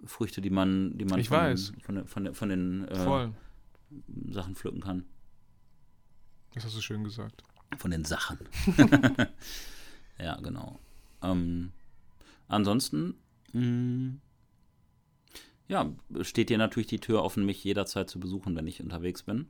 [0.04, 1.20] Früchte, die man, die man Hm.
[1.20, 1.72] Ich von, weiß.
[1.82, 3.28] von, den- von, von den äh.
[4.30, 5.04] Sachen pflücken kann.
[6.54, 7.44] Das hast du schön gesagt.
[7.78, 8.38] Von den Sachen.
[10.18, 10.78] ja, genau.
[11.22, 11.72] Ähm,
[12.48, 13.14] ansonsten,
[13.52, 14.14] mh,
[15.68, 15.90] ja,
[16.22, 19.46] steht dir natürlich die Tür offen, mich jederzeit zu besuchen, wenn ich unterwegs bin.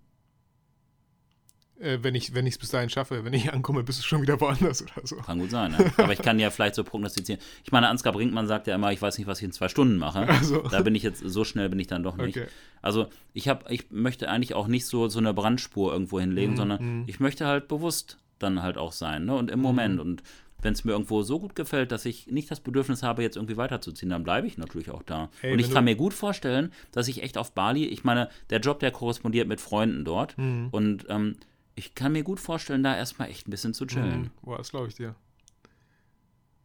[1.80, 4.82] Äh, wenn ich es bis dahin schaffe, wenn ich ankomme, bist du schon wieder woanders
[4.82, 5.16] oder so.
[5.16, 5.92] Kann gut sein, ja.
[5.96, 7.40] Aber ich kann ja vielleicht so prognostizieren.
[7.64, 9.98] Ich meine, Ansgar Brinkmann sagt ja immer, ich weiß nicht, was ich in zwei Stunden
[9.98, 10.26] mache.
[10.42, 10.62] Also.
[10.62, 12.36] Da bin ich jetzt, so schnell bin ich dann doch nicht.
[12.36, 12.46] Okay.
[12.80, 16.56] Also ich habe, ich möchte eigentlich auch nicht so, so eine Brandspur irgendwo Mhm, hinlegen,
[16.56, 19.34] sondern ich möchte halt bewusst dann halt auch sein, ne?
[19.34, 20.00] Und im Moment.
[20.00, 20.22] Und
[20.62, 23.56] wenn es mir irgendwo so gut gefällt, dass ich nicht das Bedürfnis habe, jetzt irgendwie
[23.56, 25.28] weiterzuziehen, dann bleibe ich natürlich auch da.
[25.40, 28.60] Hey, und ich kann mir gut vorstellen, dass ich echt auf Bali, ich meine, der
[28.60, 30.38] Job, der korrespondiert mit Freunden dort.
[30.38, 30.68] Mhm.
[30.70, 31.36] Und ähm,
[31.74, 34.22] ich kann mir gut vorstellen, da erstmal echt ein bisschen zu chillen.
[34.22, 34.30] Mhm.
[34.42, 35.14] Boah, das glaube ich dir.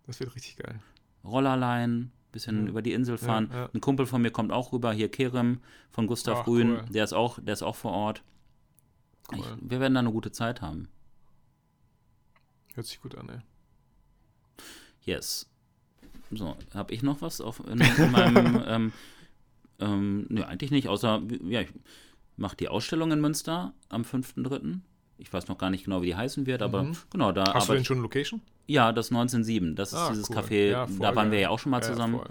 [0.06, 0.80] Das wird richtig geil.
[1.24, 2.70] Rollerlein, bisschen Ja.
[2.70, 3.50] über die Insel fahren.
[3.52, 3.70] Ja, ja.
[3.74, 5.60] Ein Kumpel von mir kommt auch rüber, hier Kerem
[5.92, 6.86] von Gustav Ach, Grün, cool.
[6.90, 8.24] der ist auch, der ist auch vor Ort.
[9.32, 9.40] Cool.
[9.40, 10.88] Ich, wir werden da eine gute Zeit haben.
[12.76, 13.40] Hört sich gut an, ey.
[15.04, 15.50] Yes.
[16.32, 18.94] So, habe ich noch was auf in, in meinem ähm,
[19.80, 21.70] ähm, ne, eigentlich nicht, außer ja, ich
[22.36, 24.80] mache die Ausstellung in Münster am 5.3.
[25.18, 26.98] Ich weiß noch gar nicht genau, wie die heißen wird, aber Mhm.
[27.10, 28.42] genau, da Hast du denn schon eine Location?
[28.68, 30.38] ja, das 1907, das ist Ah, dieses cool.
[30.38, 32.30] Café, Ja, voll da waren wir ja auch schon mal Ja, zusammen voll.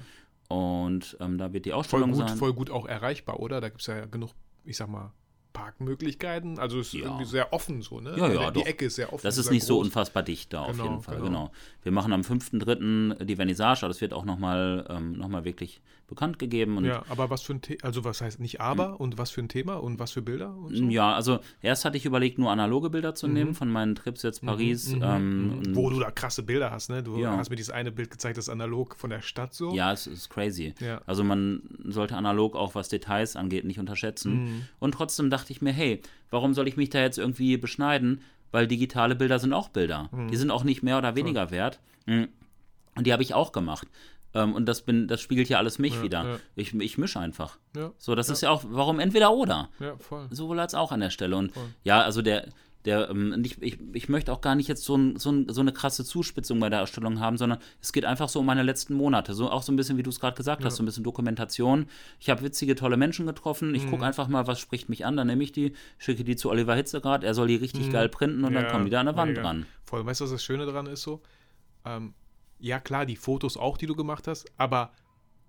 [0.58, 2.36] und ähm, da wird die Voll Ausstellung gut, sein.
[2.36, 3.60] voll gut auch erreichbar, oder?
[3.60, 4.30] Da gibt es ja genug,
[4.64, 5.12] ich sag mal,
[5.56, 6.58] Parkmöglichkeiten.
[6.58, 7.06] Also es ist Ja.
[7.06, 8.14] irgendwie sehr offen so, ne?
[8.16, 8.66] Ja, ja, Die doch.
[8.66, 9.22] Ecke ist sehr offen.
[9.24, 9.86] Das ist nicht so groß.
[9.86, 11.26] unfassbar dicht da auf Genau, jeden Fall, genau.
[11.26, 11.52] genau.
[11.82, 13.24] Wir machen am 5.3.
[13.24, 16.84] die Vernissage, aber das wird auch nochmal ähm, noch mal wirklich bekannt gegeben.
[16.84, 19.48] Ja, aber was für ein Thema, also was heißt nicht aber und was für ein
[19.48, 20.84] Thema und was für Bilder und so?
[20.84, 24.42] Ja, also erst hatte ich überlegt, nur analoge Bilder zu nehmen von meinen Trips jetzt
[24.44, 24.94] Paris.
[24.94, 25.74] Mhm, ähm, mhm.
[25.76, 27.02] Wo du da krasse Bilder hast, ne?
[27.02, 27.36] Du Ja.
[27.36, 29.74] hast mir dieses eine Bild gezeigt, das analog von der Stadt so.
[29.74, 30.74] Ja, es ist crazy.
[31.06, 34.44] Also man sollte analog auch, was Details angeht, nicht unterschätzen.
[34.44, 34.62] Mhm.
[34.78, 38.20] Und trotzdem dachte ich mir, hey, warum soll ich mich da jetzt irgendwie beschneiden?
[38.52, 40.08] weil digitale Bilder sind auch Bilder.
[40.12, 40.28] Mhm.
[40.28, 41.78] Die sind auch nicht mehr oder weniger wert.
[42.06, 42.28] Mhm.
[42.94, 43.86] Und die habe ich auch gemacht.
[44.32, 46.24] Ähm, und das, bin, das spiegelt ja alles mich Ja, wieder.
[46.24, 46.36] ja.
[46.54, 47.58] Ich, ich mische einfach.
[47.76, 49.68] Ja, So, das ist ja auch, warum entweder oder.
[49.80, 50.28] ja, voll.
[50.30, 51.36] Sowohl als auch an der Stelle.
[51.36, 51.64] Und Voll.
[51.82, 52.46] ja, also der,
[52.86, 55.60] der, ähm, ich, ich, ich möchte auch gar nicht jetzt so, ein, so, ein, so
[55.60, 58.94] eine krasse Zuspitzung bei der Erstellung haben, sondern es geht einfach so um meine letzten
[58.94, 59.34] Monate.
[59.34, 61.86] So auch so ein bisschen, wie du es gerade gesagt hast, so ein bisschen Dokumentation.
[62.20, 63.74] Ich habe witzige, tolle Menschen getroffen.
[63.74, 63.90] Ich Mhm.
[63.90, 65.16] gucke einfach mal, was spricht mich an.
[65.16, 67.24] Dann nehme ich die, schicke die zu Oliver Hitzegrad.
[67.24, 68.66] Er soll die richtig geil printen und dann Mhm.
[68.68, 69.42] Ja, kommen die da an der Wand mega.
[69.42, 69.66] dran.
[69.84, 70.06] Voll.
[70.06, 71.20] Weißt du, was das Schöne daran ist so?
[71.84, 72.14] Ähm,
[72.58, 74.92] ja, klar, die Fotos auch, die du gemacht hast, aber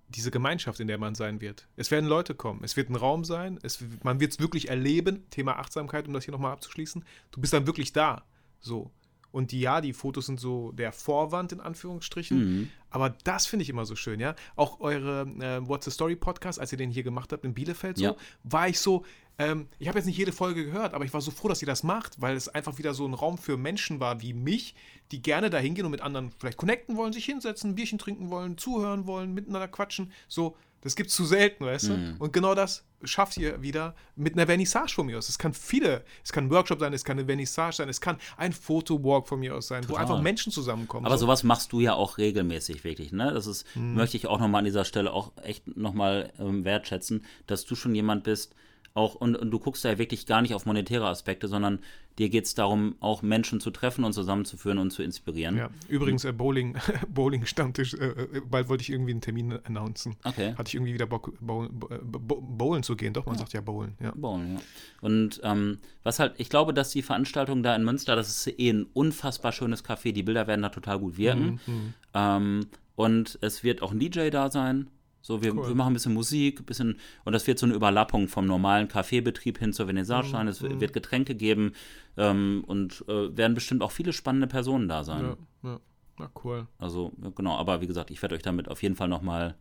[0.10, 1.68] diese Gemeinschaft, in der man sein wird.
[1.76, 5.30] Es werden Leute kommen, es wird ein Raum sein, es, man wird es wirklich erleben.
[5.30, 7.04] Thema Achtsamkeit, um das hier nochmal abzuschließen.
[7.32, 8.24] Du bist dann wirklich da.
[8.60, 8.92] So.
[9.32, 12.38] Und die, ja, die Fotos sind so der Vorwand in Anführungsstrichen.
[12.40, 12.70] Mhm.
[12.90, 14.34] Aber das finde ich immer so schön, ja.
[14.56, 17.98] Auch eure äh, What's the Story Podcast, als ihr den hier gemacht habt in Bielefeld,
[17.98, 18.16] so, Ja.
[18.44, 19.04] war ich so,
[19.40, 21.68] ähm, ich habe jetzt nicht jede Folge gehört, aber ich war so froh, dass ihr
[21.68, 24.76] das macht, weil es einfach wieder so ein Raum für Menschen war wie mich,
[25.12, 28.30] die gerne da hingehen und mit anderen vielleicht connecten wollen, sich hinsetzen, ein Bierchen trinken
[28.30, 30.12] wollen, zuhören wollen, miteinander quatschen.
[30.28, 32.16] So, das gibt's zu selten, weißt du?
[32.20, 35.28] Und genau das schafft ihr wieder mit einer Vernissage von mir aus.
[35.30, 38.18] Es kann viele, es kann ein Workshop sein, es kann eine Vernissage sein, es kann
[38.38, 40.02] ein Fotowalk von mir aus sein, wo Total.
[40.04, 41.06] einfach Menschen zusammenkommen.
[41.06, 41.26] Aber so.
[41.26, 43.34] sowas machst du ja auch regelmäßig wirklich, ne?
[43.34, 43.96] Das ist, Mhm.
[43.96, 47.94] möchte ich auch nochmal an dieser Stelle auch echt nochmal ähm, wertschätzen, dass du schon
[47.94, 48.56] jemand bist,
[48.98, 51.80] auch, und, und du guckst da ja wirklich gar nicht auf monetäre Aspekte, sondern
[52.18, 55.56] dir geht es darum, auch Menschen zu treffen und zusammenzuführen und zu inspirieren.
[55.56, 56.76] Ja, übrigens äh, Bowling,
[57.08, 60.16] Bowling Stammtisch, äh, äh, bald wollte ich irgendwie einen Termin announcen.
[60.24, 60.56] Okay.
[60.58, 63.14] Hatte ich irgendwie wieder Bock, bowl, äh, bo- bowlen zu gehen.
[63.14, 63.94] Doch, man sagt ja bowlen.
[64.02, 64.14] Ja.
[64.16, 64.62] Bowlen, ja.
[65.02, 68.70] Und ähm, was halt, ich glaube, dass die Veranstaltung da in Münster, das ist eh
[68.72, 71.60] ein unfassbar schönes Café, die Bilder werden da total gut wirken.
[71.68, 74.90] Mhm, Ähm, und es wird auch ein DJ da sein.
[75.28, 75.68] So, wir, Cool.
[75.68, 78.88] wir machen ein bisschen Musik, ein bisschen, und das wird so eine Überlappung vom normalen
[78.88, 80.48] Kaffeebetrieb hin zur Vernissage sein.
[80.48, 81.74] Es wird Getränke geben
[82.16, 85.36] ähm, und äh, werden bestimmt auch viele spannende Personen da sein.
[85.64, 85.80] Ja, ja.
[86.18, 86.66] Na cool.
[86.78, 89.56] Also, genau, aber wie gesagt, ich werde euch damit auf jeden Fall nochmal,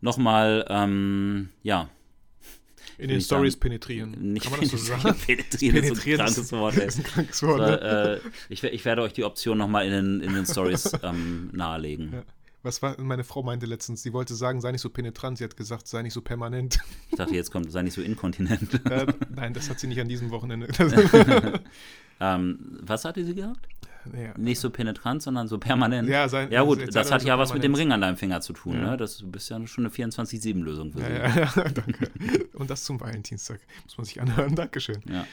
[0.00, 1.88] nochmal, ähm, ja,
[2.96, 4.12] In den Stories penetrieren.
[4.32, 5.16] nicht Kann man das so sagen?
[5.26, 7.60] penetrieren, ist ein Penetrieren ist- krankes Wort, ist ein krankes Wort.
[7.60, 8.20] Aber, ne?
[8.24, 12.12] äh, ich, ich werde euch die Option nochmal in den, in den Stories ähm, nahelegen.
[12.12, 12.22] Ja.
[12.64, 15.56] Was war, meine Frau meinte letztens, sie wollte sagen, sei nicht so penetrant, sie hat
[15.56, 16.78] gesagt, sei nicht so permanent.
[17.10, 18.72] Ich dachte, jetzt kommt, sei nicht so inkontinent.
[18.90, 20.68] äh, nein, das hat sie nicht an diesem Wochenende.
[22.20, 23.66] ähm, was hatte sie gesagt?
[24.16, 24.36] ja.
[24.36, 26.08] Nicht so penetrant, sondern so permanent.
[26.08, 27.80] Ja, sein- ja gut, das hat so ja was mit dem permanent.
[27.86, 28.74] Ring an deinem Finger zu tun.
[28.74, 28.90] Ja.
[28.90, 28.96] Ne?
[28.96, 31.04] Das, du bist ja schon eine 24-7-Lösung für sie.
[31.04, 32.10] Ja, ja, ja, danke.
[32.54, 33.60] Und das zum Valentinstag.
[33.84, 34.54] Muss man sich anhören.
[34.54, 35.00] Dankeschön.
[35.08, 35.26] Ja.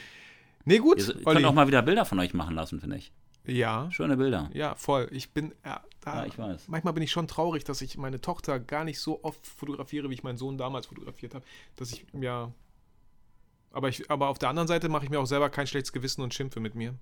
[0.64, 0.98] Nee, gut.
[0.98, 1.36] Ihr Olli.
[1.36, 3.12] könnt auch mal wieder Bilder von euch machen lassen, finde ich.
[3.46, 4.50] ja, Schöne Bilder.
[4.52, 5.08] ja, voll.
[5.10, 6.68] Ich bin, ja, da, Ja, ich weiß.
[6.68, 10.14] manchmal bin ich schon traurig, dass ich meine Tochter gar nicht so oft fotografiere, wie
[10.14, 11.44] ich meinen Sohn damals fotografiert habe.
[11.76, 12.52] Dass ich, ja.
[13.72, 16.22] Aber, ich, aber auf der anderen Seite mache ich mir auch selber kein schlechtes Gewissen
[16.22, 16.94] und schimpfe mit mir.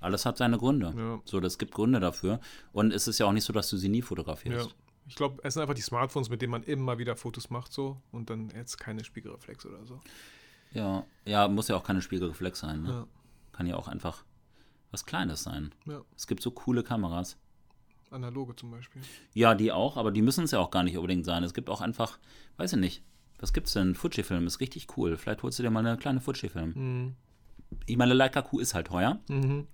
[0.00, 0.92] Alles hat seine Gründe.
[0.96, 1.20] Ja.
[1.24, 2.40] So, das gibt Gründe dafür.
[2.72, 4.04] Und es ist ja auch nicht so, dass du sie nie Ja.
[4.06, 4.74] fotografierst.
[5.06, 8.00] Ich glaube, es sind einfach die Smartphones, mit denen man immer wieder Fotos macht, so.
[8.12, 10.00] Und dann jetzt keine Spiegelreflex oder so.
[10.72, 12.82] Ja, ja, muss ja auch keine Spiegelreflex sein.
[12.82, 12.88] Ne?
[12.90, 13.06] Ja.
[13.52, 14.24] Kann ja auch einfach
[14.90, 15.72] was Kleines sein.
[15.86, 16.00] Ja.
[16.16, 17.36] Es gibt so coole Kameras.
[18.14, 19.02] Analoge zum Beispiel.
[19.34, 21.42] Ja, die auch, aber die müssen es ja auch gar nicht unbedingt sein.
[21.44, 22.18] Es gibt auch einfach,
[22.56, 23.02] weiß ich nicht,
[23.38, 23.94] was gibt's denn?
[23.94, 25.16] Fujifilm ist richtig cool.
[25.16, 26.72] Vielleicht holst du dir mal eine kleine Fujifilm.
[26.74, 27.14] Mhm.
[27.86, 29.66] Ich meine, Leica Q ist halt teuer, Mhm.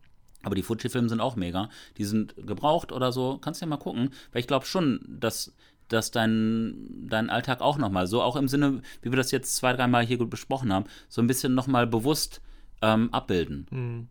[0.42, 1.68] aber die Fujifilm sind auch mega.
[1.98, 3.38] Die sind gebraucht oder so.
[3.38, 5.54] Kannst ja mal gucken, weil ich glaube schon, dass
[5.88, 9.72] dass dein, dein Alltag auch nochmal, so auch im Sinne, wie wir das jetzt zwei,
[9.72, 12.40] dreimal hier gut besprochen haben, so ein bisschen nochmal bewusst
[12.80, 13.66] ähm, abbilden.
[13.72, 14.08] Mhm.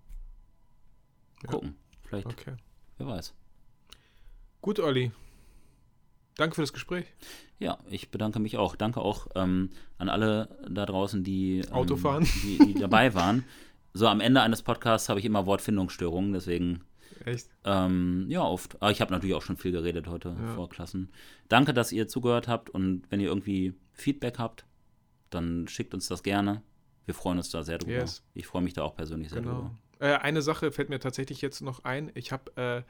[1.48, 1.76] Gucken.
[2.04, 2.56] Vielleicht, Okay.
[2.98, 3.34] wer weiß.
[4.70, 5.12] Gut, Olli.
[6.36, 7.08] Danke für das Gespräch.
[7.58, 8.76] Ja, ich bedanke mich auch.
[8.76, 12.28] Danke auch ähm, an alle da draußen, die, ähm, Auto fahren.
[12.44, 13.46] die, die dabei waren.
[13.94, 16.82] So am Ende eines Podcasts habe ich immer Wortfindungsstörungen, deswegen
[17.26, 17.50] Echt?
[17.64, 18.80] ähm, ja oft.
[18.80, 20.54] Aber ich habe natürlich auch schon viel geredet heute Ja.
[20.54, 21.10] vor Klassen.
[21.48, 24.66] Danke, dass ihr zugehört habt und wenn ihr irgendwie Feedback habt,
[25.32, 26.62] dann schickt uns das gerne.
[27.06, 27.94] Wir freuen uns da sehr drüber.
[27.94, 28.24] Yes.
[28.36, 29.54] Ich freue mich da auch persönlich sehr Genau.
[29.56, 29.78] drüber.
[29.98, 32.12] Äh, eine Sache fällt mir tatsächlich jetzt noch ein.
[32.14, 32.84] Ich habe, äh,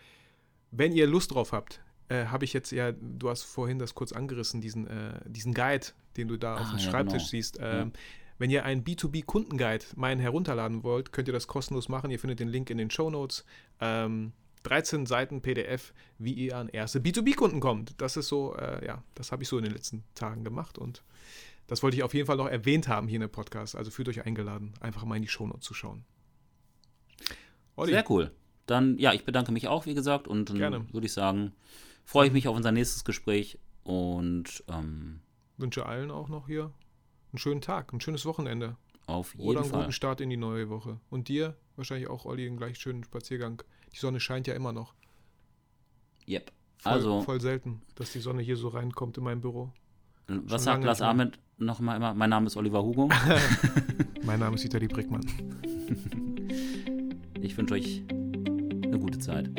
[0.72, 4.12] wenn ihr Lust drauf habt, äh, habe ich jetzt ja, du hast vorhin das kurz
[4.12, 7.30] angerissen, diesen, äh, diesen Guide, den du da auf Ah, dem ja, Schreibtisch genau.
[7.30, 7.58] siehst.
[7.62, 7.92] Ähm,
[8.38, 12.10] Wenn ihr einen B2B-Kundenguide meinen herunterladen wollt, könnt ihr das kostenlos machen.
[12.10, 13.44] Ihr findet den Link in den Show Notes.
[13.82, 14.32] Ähm,
[14.64, 18.00] 13 Seiten PDF, wie ihr an erste B2B-Kunden kommt.
[18.02, 21.04] Das ist so, äh, ja, das habe ich so in den letzten Tagen gemacht und
[21.68, 23.76] das wollte ich auf jeden Fall noch erwähnt haben hier in der Podcast.
[23.76, 26.04] Also fühlt euch eingeladen, einfach mal in die Show Notes zu schauen.
[27.76, 28.32] Olli, Sehr cool.
[28.70, 30.86] Dann, ja, ich bedanke mich auch, wie gesagt, und Gerne.
[30.94, 31.54] würde ich sagen,
[32.06, 35.22] freue ich mich auf unser nächstes Gespräch und ähm,
[35.58, 36.72] wünsche allen auch noch hier
[37.32, 39.80] einen schönen Tag, ein schönes Wochenende auf oder jeden einen Fall.
[39.82, 41.00] guten Start in die neue Woche.
[41.10, 43.64] Und dir, wahrscheinlich auch Olli einen gleich schönen Spaziergang.
[43.92, 44.94] Die Sonne scheint ja immer noch.
[46.28, 46.52] Yep.
[46.78, 49.72] Voll, Also- voll selten, dass die Sonne hier so reinkommt in mein Büro.
[50.28, 51.02] Was sagt Lars.
[51.02, 52.14] Ahmed nochmal immer?
[52.14, 53.10] Mein Name ist Oliver Hugo.
[54.24, 55.26] Mein Name ist Vitali Brickmann.
[57.42, 58.04] Ich wünsche euch
[58.90, 59.50] eine gute Zeit.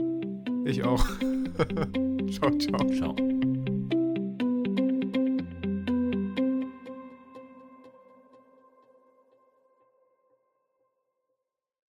[0.65, 1.05] Ich auch.
[2.31, 2.87] ciao, ciao.
[2.93, 3.17] Ciao.